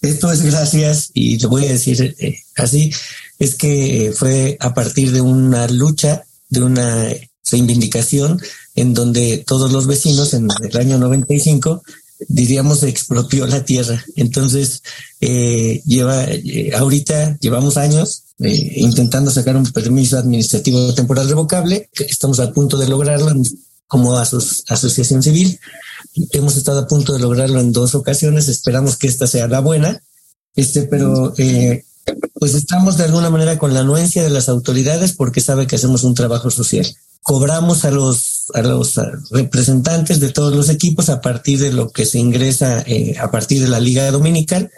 [0.00, 2.92] Esto es gracias, y lo voy a decir eh, así,
[3.38, 7.06] es que fue a partir de una lucha, de una
[7.48, 8.40] reivindicación
[8.74, 11.82] en donde todos los vecinos en el año 95
[12.28, 14.04] diríamos expropió la tierra.
[14.16, 14.82] Entonces,
[15.20, 22.40] eh, lleva, eh, ahorita llevamos años eh, intentando sacar un permiso administrativo temporal revocable, estamos
[22.40, 23.32] a punto de lograrlo
[23.86, 25.60] como asociación civil.
[26.32, 30.02] Hemos estado a punto de lograrlo en dos ocasiones, esperamos que esta sea la buena,
[30.56, 31.84] este, pero eh,
[32.34, 36.02] pues estamos de alguna manera con la anuencia de las autoridades porque sabe que hacemos
[36.02, 36.86] un trabajo social.
[37.22, 38.94] Cobramos a los, a los
[39.30, 43.62] representantes de todos los equipos a partir de lo que se ingresa eh, a partir
[43.62, 44.70] de la Liga Dominical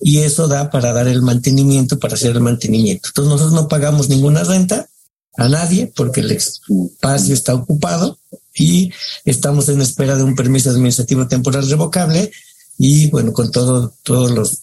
[0.00, 3.08] y eso da para dar el mantenimiento, para hacer el mantenimiento.
[3.08, 4.88] Entonces nosotros no pagamos ninguna renta
[5.36, 8.18] a nadie porque el espacio está ocupado
[8.54, 8.92] y
[9.24, 12.30] estamos en espera de un permiso administrativo temporal revocable
[12.76, 14.60] y bueno, con todo, todos los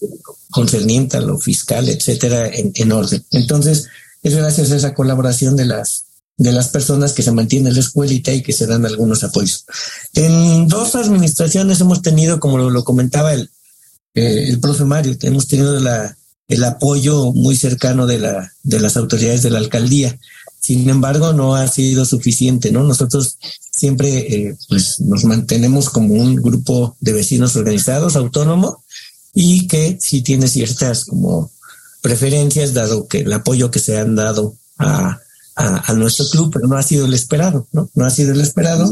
[0.50, 3.26] concernientes a lo fiscal, etcétera, en orden.
[3.32, 3.88] Entonces,
[4.24, 6.05] es gracias a esa colaboración de las
[6.38, 9.66] de las personas que se mantienen en la escuelita y que se dan algunos apoyos.
[10.14, 13.50] En dos administraciones hemos tenido, como lo comentaba el,
[14.14, 16.18] eh, el profe Mario, hemos tenido la,
[16.48, 20.18] el apoyo muy cercano de, la, de las autoridades de la alcaldía.
[20.62, 22.84] Sin embargo, no ha sido suficiente, ¿no?
[22.84, 23.38] Nosotros
[23.72, 28.84] siempre eh, pues nos mantenemos como un grupo de vecinos organizados, autónomo,
[29.34, 31.52] y que sí tiene ciertas como
[32.02, 35.20] preferencias, dado que el apoyo que se han dado a,
[35.56, 37.90] a, nuestro club, pero no ha sido el esperado, ¿no?
[37.96, 38.92] No ha sido el esperado.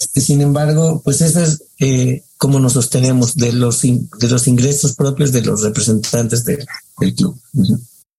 [0.00, 4.94] Este, sin embargo, pues eso es eh, como nos sostenemos de los, de los ingresos
[4.94, 6.66] propios de los representantes del
[7.14, 7.38] club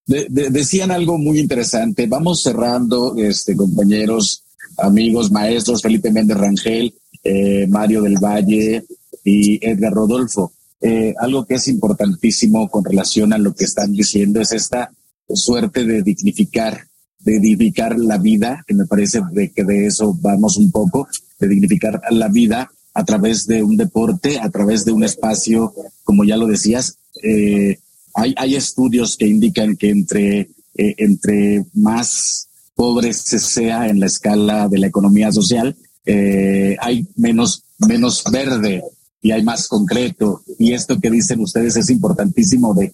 [0.09, 2.07] decían algo muy interesante.
[2.07, 4.43] Vamos cerrando, este, compañeros,
[4.77, 8.85] amigos, maestros, Felipe Méndez Rangel, eh, Mario del Valle
[9.23, 10.53] y Edgar Rodolfo.
[10.81, 14.91] Eh, algo que es importantísimo con relación a lo que están diciendo es esta
[15.31, 16.87] suerte de dignificar,
[17.19, 21.07] de dignificar la vida, que me parece de que de eso vamos un poco,
[21.39, 26.23] de dignificar la vida a través de un deporte, a través de un espacio, como
[26.23, 27.77] ya lo decías, eh,
[28.13, 30.39] hay, hay estudios que indican que entre,
[30.75, 37.05] eh, entre más pobre se sea en la escala de la economía social, eh, hay
[37.17, 38.81] menos, menos verde
[39.21, 40.41] y hay más concreto.
[40.57, 42.93] Y esto que dicen ustedes es importantísimo de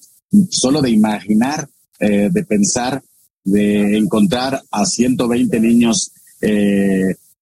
[0.49, 1.69] solo de imaginar,
[1.99, 3.01] eh, de pensar,
[3.45, 6.11] de encontrar a 120 niños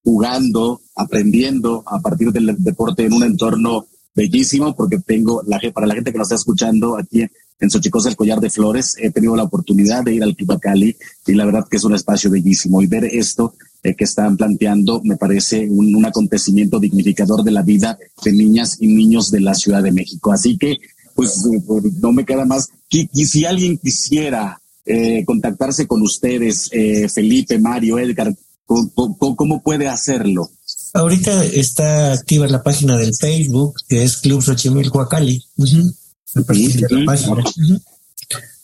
[0.04, 5.96] jugando, aprendiendo a partir del deporte en un entorno bellísimo, porque tengo, la, para la
[5.96, 7.26] gente que nos está escuchando aquí
[7.64, 8.96] en Xochicosa, el Collar de Flores.
[9.00, 10.96] He tenido la oportunidad de ir al Cali
[11.26, 12.82] y la verdad que es un espacio bellísimo.
[12.82, 17.98] Y ver esto eh, que están planteando me parece un, acontecimiento dignificador de la vida
[18.24, 20.32] de niñas y niños de la Ciudad de México.
[20.32, 20.78] Así que,
[21.16, 22.70] pues, eh, no me queda más.
[22.90, 26.70] Y, si alguien quisiera eh, contactarse con ustedes,
[27.14, 30.50] Felipe, Mario, Edgar, ¿cómo, puede hacerlo?
[30.94, 35.44] Ahorita está activa la página del Facebook, que es Club Xochimilco Cali.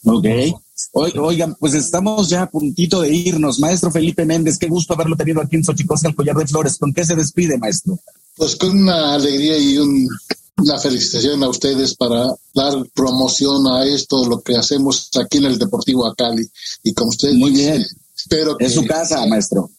[0.04, 0.26] Ok.
[0.92, 3.60] Oigan, pues estamos ya a puntito de irnos.
[3.60, 6.78] Maestro Felipe Méndez, qué gusto haberlo tenido aquí en Xochicosca, el Collar de Flores.
[6.78, 7.98] ¿Con qué se despide, maestro?
[8.36, 9.76] Pues con una alegría y
[10.60, 15.58] una felicitación a ustedes para dar promoción a esto, lo que hacemos aquí en el
[15.58, 16.46] Deportivo Acali.
[16.82, 17.34] Y con ustedes.
[17.34, 17.84] Muy bien.
[18.16, 18.66] Espero que.
[18.66, 19.70] Es su casa, maestro.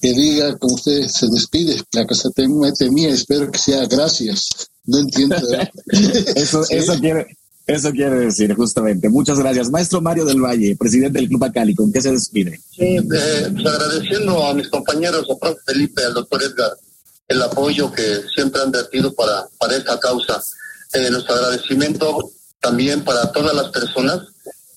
[0.00, 1.80] Que diga como usted se despide.
[1.92, 4.48] La casa te mía, espero que sea gracias.
[4.84, 5.36] No entiendo.
[5.36, 5.70] ¿eh?
[6.36, 7.26] eso, eso, quiere,
[7.66, 9.08] eso quiere decir, justamente.
[9.08, 9.70] Muchas gracias.
[9.70, 12.60] Maestro Mario del Valle, presidente del Club Acali, ¿con qué se despide?
[12.70, 16.70] Sí, eh, pues agradeciendo a mis compañeros, a profe Felipe, al doctor Edgar,
[17.28, 20.42] el apoyo que siempre han vertido para, para esta causa.
[20.92, 24.20] Eh, nuestro agradecimiento también para todas las personas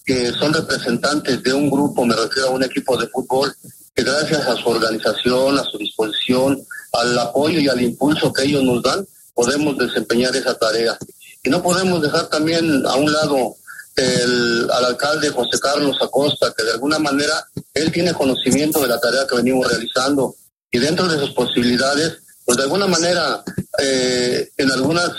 [0.06, 3.54] que son representantes de un grupo, me refiero a un equipo de fútbol,
[3.95, 8.64] que gracias a su organización, a su disposición, al apoyo y al impulso que ellos
[8.64, 10.97] nos dan, podemos desempeñar esa tarea.
[11.43, 13.56] Y no podemos dejar también a un lado
[13.95, 19.00] el, al alcalde José Carlos Acosta, que de alguna manera él tiene conocimiento de la
[19.00, 20.36] tarea que venimos realizando
[20.72, 22.20] y dentro de sus posibilidades,
[22.50, 23.43] pues de alguna manera
[23.78, 25.12] eh, en algunas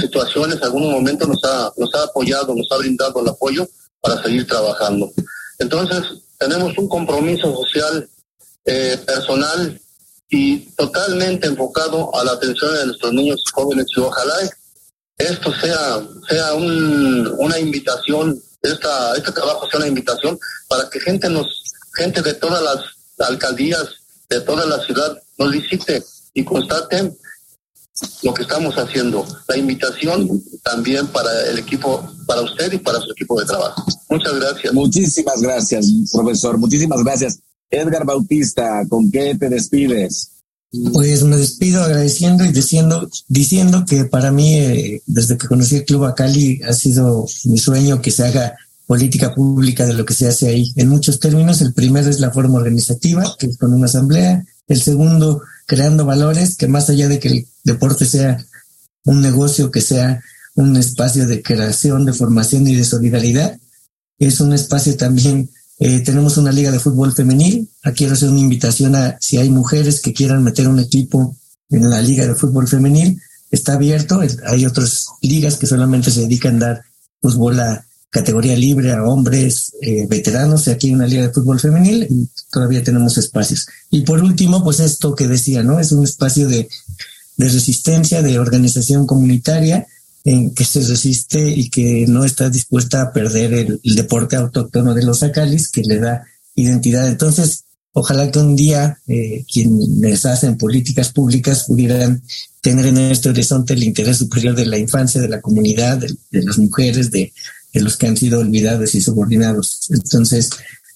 [0.00, 3.68] situaciones, en algún momento nos ha, nos ha apoyado, nos ha brindado el apoyo
[4.00, 5.10] para seguir trabajando.
[5.58, 6.00] Entonces,
[6.38, 8.08] tenemos un compromiso social,
[8.64, 9.80] eh, personal
[10.28, 14.34] y totalmente enfocado a la atención de nuestros niños jóvenes y ojalá
[15.18, 21.64] esto sea, sea una invitación, esta, este trabajo sea una invitación para que gente nos,
[21.96, 23.88] gente de todas las alcaldías,
[24.28, 26.00] de toda la ciudad nos visite
[26.34, 27.12] y constate
[28.22, 29.26] lo que estamos haciendo.
[29.48, 33.84] La invitación también para el equipo, para usted y para su equipo de trabajo.
[34.08, 34.72] Muchas gracias.
[34.72, 36.58] Muchísimas gracias, profesor.
[36.58, 37.40] Muchísimas gracias.
[37.70, 40.32] Edgar Bautista, ¿con qué te despides?
[40.92, 45.84] Pues me despido agradeciendo y diciendo, diciendo que para mí, eh, desde que conocí el
[45.84, 48.56] Club Acali, ha sido mi sueño que se haga
[48.86, 50.72] política pública de lo que se hace ahí.
[50.76, 54.44] En muchos términos, el primero es la forma organizativa, que es con una asamblea.
[54.66, 58.44] El segundo, creando valores, que más allá de que el deporte sea
[59.04, 60.20] un negocio, que sea
[60.56, 63.56] un espacio de creación, de formación y de solidaridad,
[64.18, 65.48] es un espacio también
[65.78, 67.70] eh, tenemos una liga de fútbol femenil.
[67.84, 71.36] Aquí quiero hacer una invitación a si hay mujeres que quieran meter un equipo
[71.68, 73.22] en la liga de fútbol femenil.
[73.52, 74.20] Está abierto.
[74.48, 76.82] Hay otras ligas que solamente se dedican a dar
[77.22, 80.68] fútbol a categoría libre a hombres eh, veteranos.
[80.68, 83.66] Aquí hay una liga de fútbol femenil y todavía tenemos espacios.
[83.90, 85.78] Y por último, pues esto que decía, ¿no?
[85.78, 86.68] Es un espacio de,
[87.36, 89.86] de resistencia, de organización comunitaria
[90.24, 95.04] en que se resiste y que no está dispuesta a perder el, deporte autóctono de
[95.04, 97.08] los acalis que le da identidad.
[97.08, 102.22] Entonces, ojalá que un día eh, quienes hacen políticas públicas pudieran
[102.60, 106.58] tener en este horizonte el interés superior de la infancia, de la comunidad, de, las
[106.58, 107.32] mujeres, de,
[107.72, 109.88] de, los que han sido olvidados y subordinados.
[109.90, 110.50] Entonces,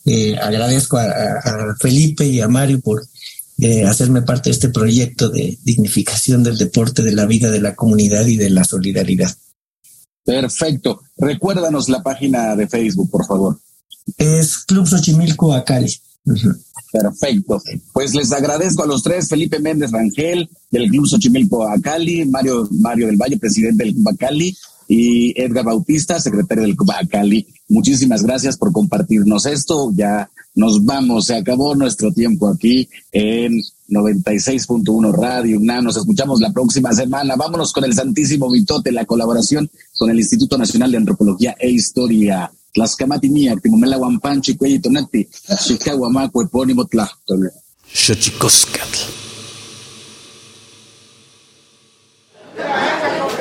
[0.05, 3.07] eh, agradezco a, Felipe y a Mario por
[3.59, 7.75] eh, hacerme parte de este proyecto de dignificación del deporte, de la vida de la
[7.75, 9.35] comunidad y de la solidaridad.
[10.25, 11.03] Perfecto.
[11.17, 13.61] Recuérdanos la página de Facebook, por favor.
[14.17, 15.95] Es Club Xochimilco Acali.
[16.93, 17.61] Perfecto.
[17.93, 23.07] Pues les agradezco a los tres, Felipe Méndez Rangel, del Club Xochimilco Acali, Mario, Mario
[23.09, 24.57] del Valle, presidente del Club Acali,
[24.89, 27.47] y Edgar Bautista, secretario del Acali.
[27.69, 29.91] Muchísimas gracias por compartirnos esto.
[29.95, 35.85] Ya nos vamos, se acabó nuestro tiempo aquí en 96.1 Radio UNAM.
[35.85, 37.37] Nos escuchamos la próxima semana.
[37.37, 42.51] Vámonos con el Santísimo Mitote, la colaboración con el Instituto Nacional de Antropología e Historia.
[42.73, 45.29] Tlaxcamati mía, Timomela Huampanchi, Cuellitonati,
[45.65, 46.89] Chicahuamaco, epónimo.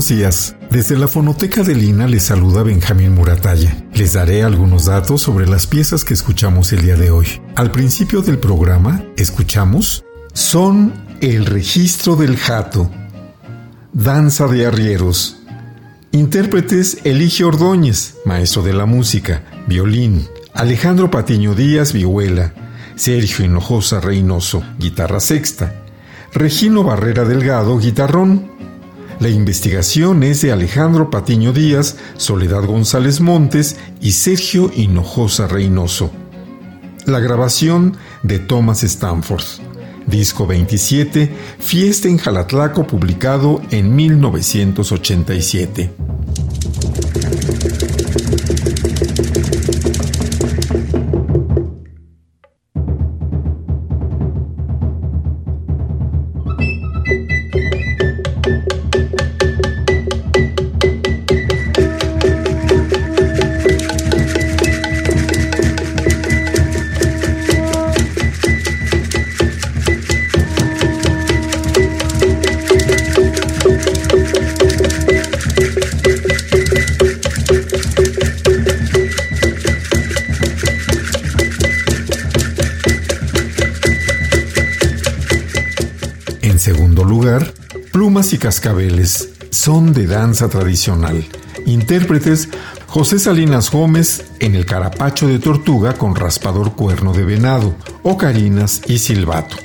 [0.00, 0.56] Buenos días.
[0.70, 3.84] Desde la fonoteca de Lina les saluda Benjamín Muratalla.
[3.92, 7.42] Les daré algunos datos sobre las piezas que escuchamos el día de hoy.
[7.54, 12.90] Al principio del programa, escuchamos Son el registro del jato,
[13.92, 15.36] Danza de arrieros.
[16.12, 22.54] Intérpretes Elige Ordóñez, maestro de la música, violín, Alejandro Patiño Díaz, vihuela,
[22.94, 25.74] Sergio Hinojosa Reynoso, guitarra sexta,
[26.32, 28.59] Regino Barrera Delgado, guitarrón,
[29.20, 36.10] la investigación es de Alejandro Patiño Díaz, Soledad González Montes y Sergio Hinojosa Reynoso.
[37.04, 39.44] La grabación de Thomas Stanford.
[40.06, 45.90] Disco 27, Fiesta en Jalatlaco, publicado en 1987.
[88.40, 91.24] Cascabeles son de danza tradicional.
[91.66, 92.48] Intérpretes
[92.88, 98.98] José Salinas Gómez en el carapacho de tortuga con raspador cuerno de venado, ocarinas y
[98.98, 99.56] silbato.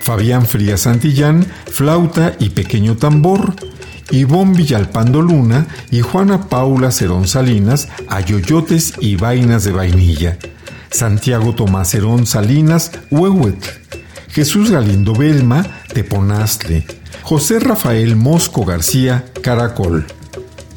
[0.00, 3.54] Fabián Frías Santillán, flauta y pequeño tambor.
[4.10, 10.38] Ivonne Villalpando Luna y Juana Paula Cerón Salinas, ayoyotes y vainas de vainilla.
[10.90, 13.58] Santiago Tomás Cerón Salinas, huehuet.
[14.28, 16.84] Jesús Galindo Belma, teponastle.
[17.28, 20.06] José Rafael Mosco García, Caracol.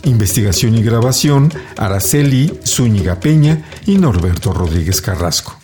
[0.06, 5.60] Investigación y grabación, Araceli Zúñiga Peña y Norberto Rodríguez Carrasco.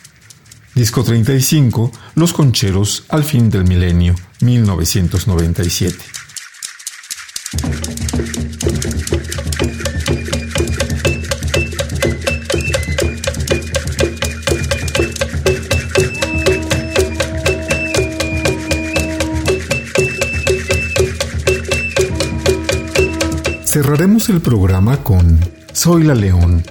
[0.76, 6.15] Disco 35, Los Concheros al fin del milenio, 1997.
[23.76, 25.38] Cerraremos el programa con
[25.74, 26.64] Soy la León.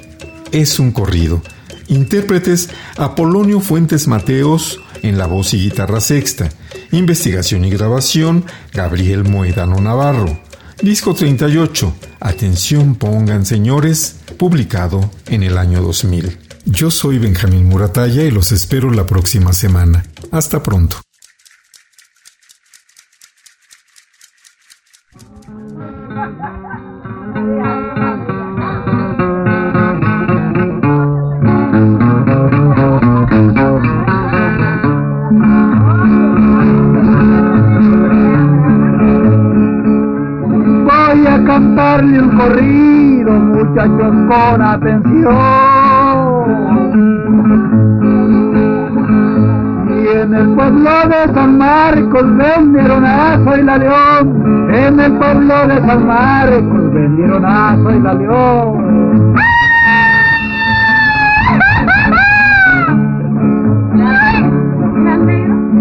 [0.52, 1.44] Es un corrido.
[1.88, 6.50] Intérpretes Apolonio Fuentes Mateos en la voz y guitarra sexta.
[6.92, 10.40] Investigación y grabación Gabriel Moedano Navarro.
[10.82, 11.94] Disco 38.
[12.22, 14.22] Atención pongan señores.
[14.40, 16.40] Publicado en el año 2000.
[16.66, 20.04] Yo soy Benjamín Muratalla y los espero la próxima semana.
[20.32, 20.98] Hasta pronto.
[43.76, 45.36] con atención.
[49.90, 54.70] Y en el pueblo de San Marcos vendieron a Soy la León.
[54.74, 59.36] En el pueblo de San Marcos vendieron a Soy la León.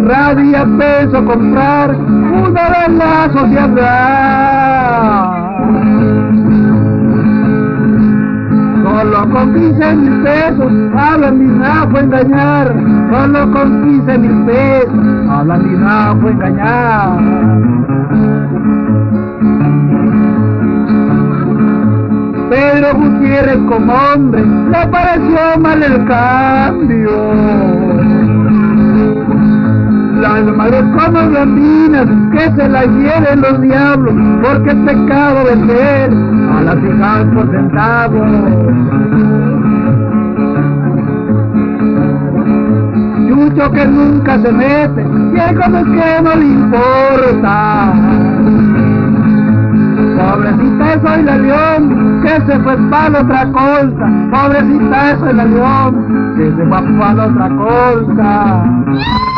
[0.05, 4.54] Radia peso comprar una de la sociedad.
[8.95, 12.72] Solo con 15 mil pesos a la mina fue engañar.
[13.11, 17.18] Solo con 15 mil pesos a la mina fue engañar.
[22.51, 27.84] Pedro Gutiérrez como hombre le pareció mal el cambio
[30.29, 36.77] madres como blandinas, que se las lleven los diablos, porque es pecado vender a las
[36.77, 38.29] hijas por centavos.
[43.29, 47.93] Chucho que nunca se mete, y cosas que no le importa.
[50.16, 54.12] Pobrecita soy la león, que se fue para la otra cosa.
[54.31, 59.34] Pobrecita soy la león, que se fue para la otra cosa.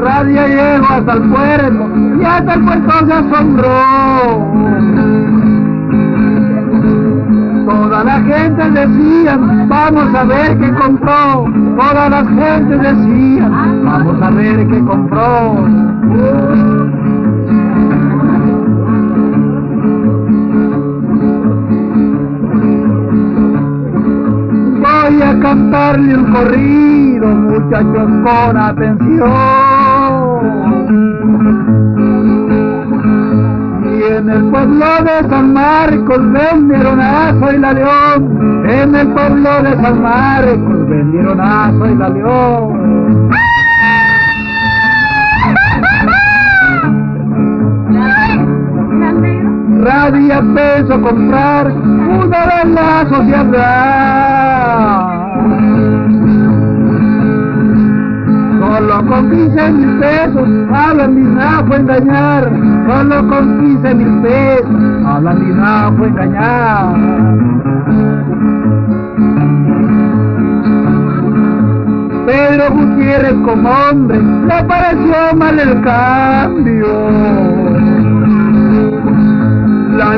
[0.00, 1.90] Radio llegó hasta el puerto
[2.20, 4.48] y hasta el puerto se asombró.
[7.66, 9.38] Toda la gente decía,
[9.68, 11.46] vamos a ver qué compró.
[11.76, 15.68] Toda la gente decía, vamos a ver qué compró.
[25.48, 29.30] Cantarle un corrido, muchachos, con atención.
[33.82, 38.66] Y en el pueblo de San Marcos vendieron a Soy la León.
[38.68, 43.30] En el pueblo de San Marcos vendieron a Soy la León.
[49.82, 55.07] Radia peso comprar una de la sociedad.
[58.78, 62.44] Solo con 15 mil pesos a la mina fue engañar.
[62.86, 66.94] Solo con 15 mil pesos a la mina fue engañar.
[72.24, 77.57] Pedro Gutiérrez como hombre le pareció mal el cambio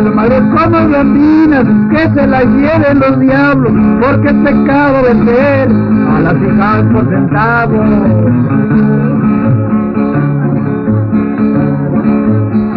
[0.00, 6.20] las madres como blandinas, que se las lleven los diablos, porque es pecado vender a
[6.20, 7.86] las hijas por centavos.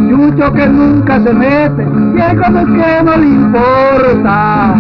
[0.09, 1.87] Chucho que nunca se mete,
[2.21, 4.75] hay cosas que no le importa.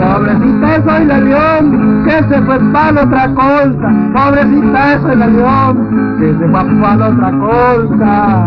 [0.00, 3.92] Pobrecita soy la león, que se fue para la otra cosa.
[4.14, 8.46] Pobrecita soy la león, que se fue para la otra cosa.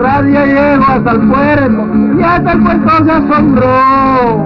[0.00, 1.88] Radio llegó hasta el puerto
[2.18, 4.44] y hasta el puerto se asombró.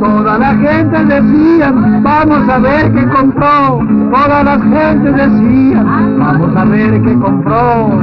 [0.00, 1.72] Toda la gente decía,
[2.02, 3.80] vamos a ver qué compró.
[4.12, 8.00] Toda la gente decía, vamos a ver qué compró.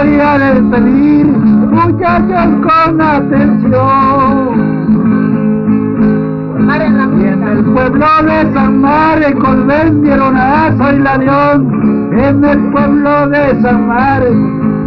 [0.00, 4.70] Voy a despedir, muchachos con atención.
[6.70, 12.12] Y en el pueblo de San Marcos vendieron a Soy la León.
[12.12, 14.36] En el pueblo de San Marcos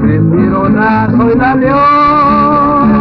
[0.02, 2.94] vendieron a Soy la León.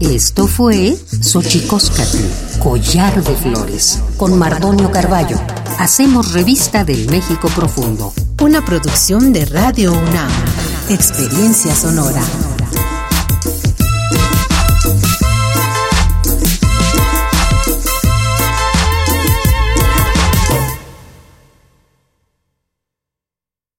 [0.00, 5.36] Esto fue Xochicóscatl, Collar de Flores, con Mardonio Carballo.
[5.78, 8.12] Hacemos revista del México Profundo.
[8.40, 10.30] Una producción de Radio UNAM.
[10.88, 12.22] Experiencia sonora.